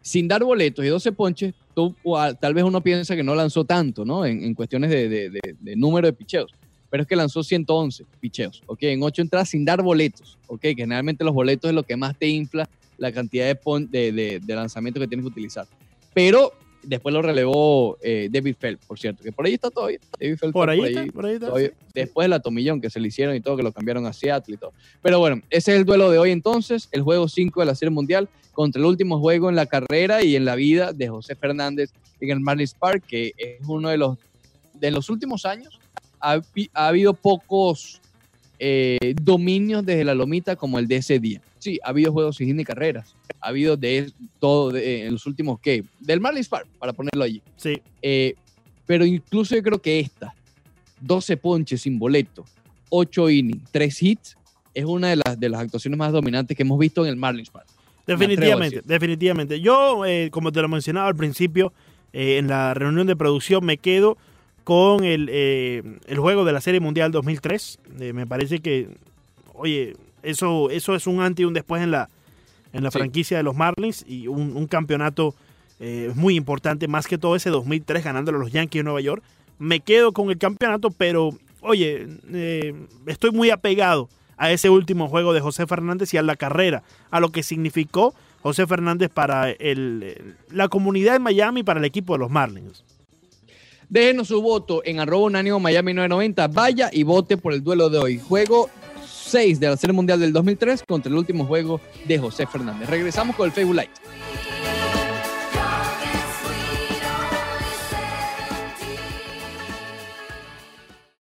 [0.00, 1.94] sin dar boletos y 12 ponches, tú,
[2.40, 4.24] tal vez uno piensa que no lanzó tanto, ¿no?
[4.24, 5.40] En, cuestiones de,
[5.76, 6.52] número de picheos
[6.88, 8.78] pero es que lanzó 111 picheos, ¿ok?
[8.84, 10.60] En ocho entradas sin dar boletos, ¿ok?
[10.60, 14.54] Que generalmente los boletos es lo que más te infla la cantidad de, de, de,
[14.54, 15.66] lanzamiento que tienes que utilizar.
[16.14, 16.52] Pero
[16.86, 19.98] después lo relevó eh, David Feld, por cierto, que por ahí está todavía.
[20.18, 21.52] David Feld por, ahí está, por ahí está.
[21.94, 24.54] Después de la tomillón que se le hicieron y todo, que lo cambiaron a Seattle
[24.54, 24.72] y todo.
[25.02, 27.90] Pero bueno, ese es el duelo de hoy entonces, el juego 5 de la Serie
[27.90, 31.90] Mundial contra el último juego en la carrera y en la vida de José Fernández
[32.20, 34.16] en el Marlins Park, que es uno de los
[34.74, 35.78] de los últimos años
[36.20, 36.40] ha,
[36.74, 38.00] habido pocos
[38.58, 41.40] eh, dominios desde la lomita como el de ese día.
[41.66, 43.16] Sí, ha habido juegos sin ni carreras.
[43.40, 45.82] Ha habido de todo en los últimos, ¿qué?
[45.98, 47.42] Del Marlins Park, para ponerlo allí.
[47.56, 47.82] Sí.
[48.00, 48.36] Eh,
[48.86, 50.32] pero incluso yo creo que esta,
[51.00, 52.44] 12 ponches sin boleto,
[52.90, 54.36] 8 innings, 3 hits,
[54.74, 57.50] es una de las, de las actuaciones más dominantes que hemos visto en el Marlins
[57.50, 57.66] Park.
[58.06, 59.60] Definitivamente, definitivamente.
[59.60, 61.72] Yo, eh, como te lo mencionaba al principio,
[62.12, 64.16] en la reunión de producción me quedo
[64.62, 67.80] con el, eh, el juego de la Serie Mundial 2003.
[67.98, 68.86] Eh, me parece que,
[69.54, 72.08] oye, eso, eso es un antes y un después en la,
[72.72, 75.34] en la franquicia de los Marlins y un, campeonato
[75.80, 79.22] eh, muy importante, más que todo ese 2003 ganándolo los Yankees de Nueva York.
[79.58, 82.06] Me quedo con el campeonato, pero, oye,
[83.06, 87.20] estoy muy apegado a ese último juego de José Fernández y a la carrera, a
[87.20, 92.12] lo que significó José Fernández para el, la comunidad de Miami y para el equipo
[92.12, 92.84] de los Marlins.
[93.88, 96.48] Déjenos su voto en arroba unánimo Miami 990.
[96.48, 98.18] Vaya y vote por el duelo de hoy.
[98.18, 98.68] Juego
[99.26, 102.88] 6 de la Serie Mundial del 2003 contra el último juego de José Fernández.
[102.88, 103.76] Regresamos con el Facebook.